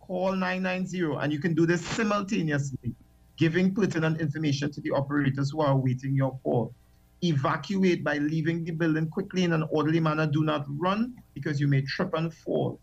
Call 0.00 0.32
990, 0.32 1.22
and 1.22 1.32
you 1.32 1.38
can 1.38 1.54
do 1.54 1.66
this 1.66 1.84
simultaneously 1.86 2.94
giving 3.36 3.74
pertinent 3.74 4.20
information 4.20 4.72
to 4.72 4.80
the 4.80 4.90
operators 4.90 5.50
who 5.50 5.60
are 5.60 5.72
awaiting 5.72 6.16
your 6.16 6.38
call. 6.42 6.74
Evacuate 7.22 8.02
by 8.02 8.16
leaving 8.18 8.64
the 8.64 8.72
building 8.72 9.08
quickly 9.08 9.44
in 9.44 9.52
an 9.52 9.64
orderly 9.70 10.00
manner. 10.00 10.26
Do 10.26 10.42
not 10.42 10.64
run 10.68 11.14
because 11.34 11.60
you 11.60 11.68
may 11.68 11.82
trip 11.82 12.14
and 12.14 12.32
fall, 12.32 12.80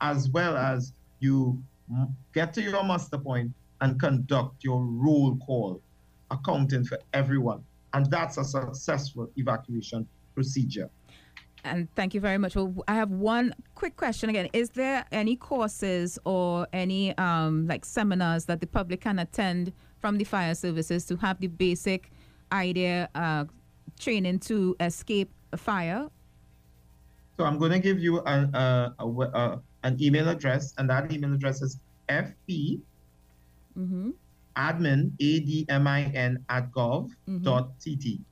as 0.00 0.30
well 0.30 0.56
as 0.56 0.92
you 1.20 1.62
get 2.32 2.52
to 2.54 2.62
your 2.62 2.82
muster 2.84 3.18
point 3.18 3.52
and 3.80 3.98
conduct 4.00 4.64
your 4.64 4.84
roll 4.84 5.36
call, 5.38 5.80
accounting 6.30 6.84
for 6.84 6.98
everyone. 7.12 7.64
And 7.94 8.10
that's 8.10 8.38
a 8.38 8.44
successful 8.44 9.30
evacuation 9.36 10.06
procedure. 10.34 10.88
And 11.64 11.88
thank 11.94 12.14
you 12.14 12.20
very 12.20 12.38
much. 12.38 12.56
Well, 12.56 12.74
I 12.88 12.94
have 12.94 13.10
one 13.10 13.54
quick 13.74 13.96
question 13.96 14.30
again. 14.30 14.48
Is 14.52 14.70
there 14.70 15.04
any 15.12 15.36
courses 15.36 16.18
or 16.24 16.66
any 16.72 17.16
um, 17.18 17.66
like 17.66 17.84
seminars 17.84 18.46
that 18.46 18.60
the 18.60 18.66
public 18.66 19.00
can 19.00 19.18
attend 19.18 19.72
from 20.00 20.18
the 20.18 20.24
fire 20.24 20.54
services 20.54 21.04
to 21.06 21.16
have 21.16 21.38
the 21.40 21.46
basic 21.46 22.10
idea 22.50 23.08
uh, 23.14 23.44
training 23.98 24.40
to 24.40 24.76
escape 24.80 25.30
a 25.52 25.56
fire? 25.56 26.08
So 27.36 27.44
I'm 27.44 27.58
going 27.58 27.72
to 27.72 27.78
give 27.78 28.00
you 28.00 28.20
an, 28.22 28.54
uh, 28.54 28.92
a, 28.98 29.06
uh, 29.06 29.58
an 29.82 30.00
email 30.00 30.28
address, 30.28 30.74
and 30.78 30.88
that 30.90 31.12
email 31.12 31.32
address 31.32 31.62
is 31.62 31.78
fp 32.08 32.80
mm-hmm. 33.78 34.10
admin, 34.56 35.12
A-D-M-I-N, 35.20 36.44
at 36.48 36.70
gov.tt. 36.72 37.08
Mm-hmm. 37.26 38.22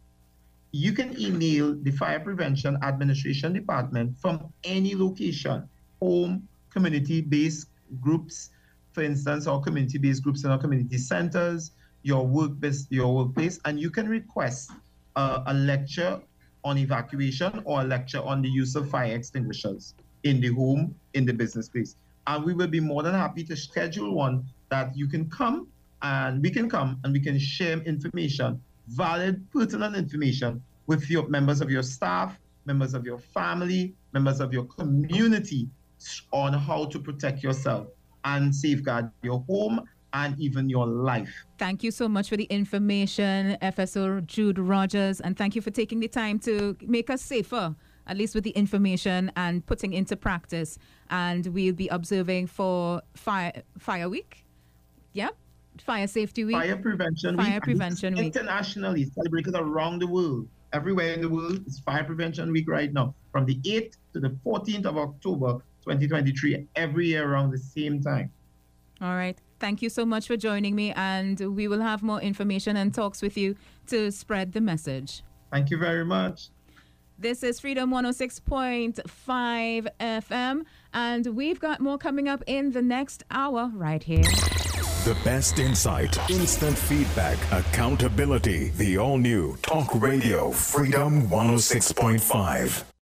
You 0.72 0.92
can 0.92 1.20
email 1.20 1.74
the 1.74 1.90
Fire 1.90 2.20
Prevention 2.20 2.78
Administration 2.82 3.52
Department 3.52 4.16
from 4.20 4.52
any 4.62 4.94
location, 4.94 5.68
home, 6.00 6.46
community-based 6.70 7.66
groups, 8.00 8.50
for 8.92 9.02
instance, 9.02 9.46
our 9.46 9.60
community-based 9.60 10.22
groups 10.22 10.44
in 10.44 10.50
our 10.50 10.58
community 10.58 10.98
centers, 10.98 11.72
your 12.02 12.26
work 12.26 12.52
your 12.88 13.14
workplace, 13.14 13.58
and 13.64 13.80
you 13.80 13.90
can 13.90 14.08
request 14.08 14.70
uh, 15.16 15.42
a 15.46 15.54
lecture 15.54 16.20
on 16.64 16.78
evacuation 16.78 17.62
or 17.64 17.80
a 17.80 17.84
lecture 17.84 18.22
on 18.22 18.40
the 18.42 18.48
use 18.48 18.76
of 18.76 18.88
fire 18.88 19.14
extinguishers 19.14 19.94
in 20.24 20.40
the 20.40 20.48
home, 20.48 20.94
in 21.14 21.24
the 21.24 21.32
business 21.32 21.68
place. 21.68 21.96
And 22.26 22.44
we 22.44 22.54
will 22.54 22.68
be 22.68 22.80
more 22.80 23.02
than 23.02 23.14
happy 23.14 23.44
to 23.44 23.56
schedule 23.56 24.14
one 24.14 24.44
that 24.70 24.96
you 24.96 25.08
can 25.08 25.28
come 25.30 25.66
and 26.02 26.42
we 26.42 26.50
can 26.50 26.68
come 26.68 26.98
and 27.04 27.12
we 27.12 27.20
can 27.20 27.38
share 27.38 27.78
information, 27.80 28.60
valid, 28.88 29.44
pertinent 29.50 29.96
information 29.96 30.62
with 30.86 31.08
your 31.10 31.28
members 31.28 31.60
of 31.60 31.70
your 31.70 31.82
staff, 31.82 32.38
members 32.66 32.94
of 32.94 33.04
your 33.04 33.18
family, 33.18 33.94
members 34.12 34.40
of 34.40 34.52
your 34.52 34.64
community 34.64 35.68
on 36.32 36.52
how 36.52 36.84
to 36.86 36.98
protect 36.98 37.42
yourself 37.42 37.86
and 38.24 38.54
safeguard 38.54 39.10
your 39.22 39.44
home 39.48 39.80
and 40.12 40.38
even 40.40 40.68
your 40.68 40.86
life. 40.86 41.32
Thank 41.58 41.82
you 41.82 41.90
so 41.90 42.08
much 42.08 42.28
for 42.28 42.36
the 42.36 42.44
information, 42.44 43.56
FSO 43.62 44.26
Jude 44.26 44.58
Rogers, 44.58 45.20
and 45.20 45.36
thank 45.36 45.54
you 45.54 45.62
for 45.62 45.70
taking 45.70 46.00
the 46.00 46.08
time 46.08 46.38
to 46.40 46.76
make 46.82 47.10
us 47.10 47.22
safer, 47.22 47.74
at 48.10 48.16
least 48.16 48.34
with 48.34 48.42
the 48.42 48.50
information 48.50 49.30
and 49.36 49.64
putting 49.64 49.92
into 49.92 50.16
practice. 50.16 50.78
And 51.10 51.46
we'll 51.46 51.74
be 51.74 51.86
observing 51.88 52.48
for 52.48 53.00
Fire 53.14 53.62
Fire 53.78 54.08
Week. 54.08 54.44
Yeah. 55.12 55.30
Fire 55.78 56.08
Safety 56.08 56.44
Week. 56.44 56.56
Fire 56.56 56.76
Prevention 56.76 57.36
Fire 57.36 57.54
Week. 57.54 57.62
Prevention 57.62 58.14
Week. 58.16 58.26
Internationally 58.26 59.04
celebrated 59.04 59.54
around 59.54 60.00
the 60.00 60.08
world. 60.08 60.48
Everywhere 60.72 61.12
in 61.14 61.20
the 61.20 61.28
world, 61.28 61.62
it's 61.66 61.78
Fire 61.78 62.04
Prevention 62.04 62.52
Week 62.52 62.68
right 62.68 62.92
now. 62.92 63.14
From 63.32 63.46
the 63.46 63.56
8th 63.60 63.94
to 64.12 64.20
the 64.20 64.30
14th 64.44 64.86
of 64.86 64.98
October, 64.98 65.54
2023 65.84 66.66
every 66.74 67.06
year 67.06 67.32
around 67.32 67.52
the 67.52 67.58
same 67.58 68.02
time. 68.02 68.30
All 69.00 69.14
right. 69.14 69.38
Thank 69.60 69.82
you 69.82 69.88
so 69.88 70.04
much 70.04 70.26
for 70.26 70.36
joining 70.36 70.74
me, 70.74 70.92
and 70.92 71.38
we 71.40 71.68
will 71.68 71.80
have 71.80 72.02
more 72.02 72.20
information 72.20 72.76
and 72.76 72.92
talks 72.92 73.22
with 73.22 73.36
you 73.36 73.56
to 73.86 74.10
spread 74.10 74.52
the 74.52 74.60
message. 74.60 75.22
Thank 75.52 75.70
you 75.70 75.78
very 75.78 76.04
much. 76.04 76.50
This 77.20 77.42
is 77.42 77.60
Freedom 77.60 77.90
106.5 77.90 79.88
FM, 80.00 80.64
and 80.94 81.26
we've 81.26 81.60
got 81.60 81.78
more 81.82 81.98
coming 81.98 82.30
up 82.30 82.42
in 82.46 82.72
the 82.72 82.80
next 82.80 83.24
hour 83.30 83.70
right 83.74 84.02
here. 84.02 84.22
The 84.22 85.14
best 85.22 85.58
insight, 85.58 86.18
instant 86.30 86.78
feedback, 86.78 87.36
accountability. 87.52 88.70
The 88.70 88.96
all 88.96 89.18
new 89.18 89.58
Talk 89.58 89.94
Radio 90.00 90.50
Freedom 90.50 91.28
106.5. 91.28 92.90